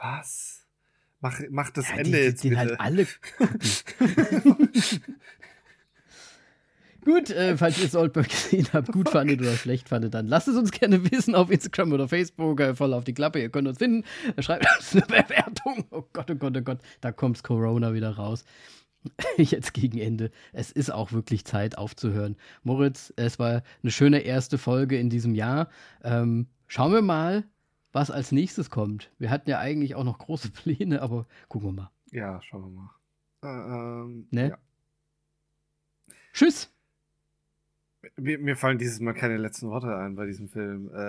[0.00, 0.66] Was?
[1.20, 3.06] Mach, mach das ja, Ende die, jetzt den halt alle
[7.08, 10.56] Gut, äh, falls ihr Saltburg gesehen habt, gut fandet oder schlecht fandet, dann lasst es
[10.56, 12.60] uns gerne wissen auf Instagram oder Facebook.
[12.60, 14.04] Äh, voll auf die Klappe, ihr könnt uns finden.
[14.40, 15.86] Schreibt uns eine Bewertung.
[15.90, 18.44] Oh Gott, oh Gott, oh Gott, da kommt's Corona wieder raus.
[19.38, 20.30] Jetzt gegen Ende.
[20.52, 22.36] Es ist auch wirklich Zeit aufzuhören.
[22.62, 25.70] Moritz, es war eine schöne erste Folge in diesem Jahr.
[26.04, 27.44] Ähm, schauen wir mal,
[27.92, 29.12] was als nächstes kommt.
[29.18, 31.90] Wir hatten ja eigentlich auch noch große Pläne, aber gucken wir mal.
[32.10, 32.90] Ja, schauen wir mal.
[33.42, 34.48] Äh, ähm, ne?
[34.50, 34.58] Ja.
[36.32, 36.72] Tschüss.
[38.16, 40.88] Mir, mir, fallen dieses Mal keine letzten Worte ein bei diesem Film.
[40.94, 41.02] Äh,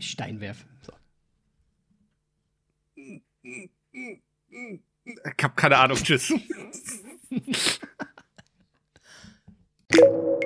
[0.00, 0.64] Steinwerf.
[0.82, 0.92] So.
[3.42, 3.72] Ich
[5.42, 5.96] hab keine Ahnung.
[5.96, 6.32] Tschüss.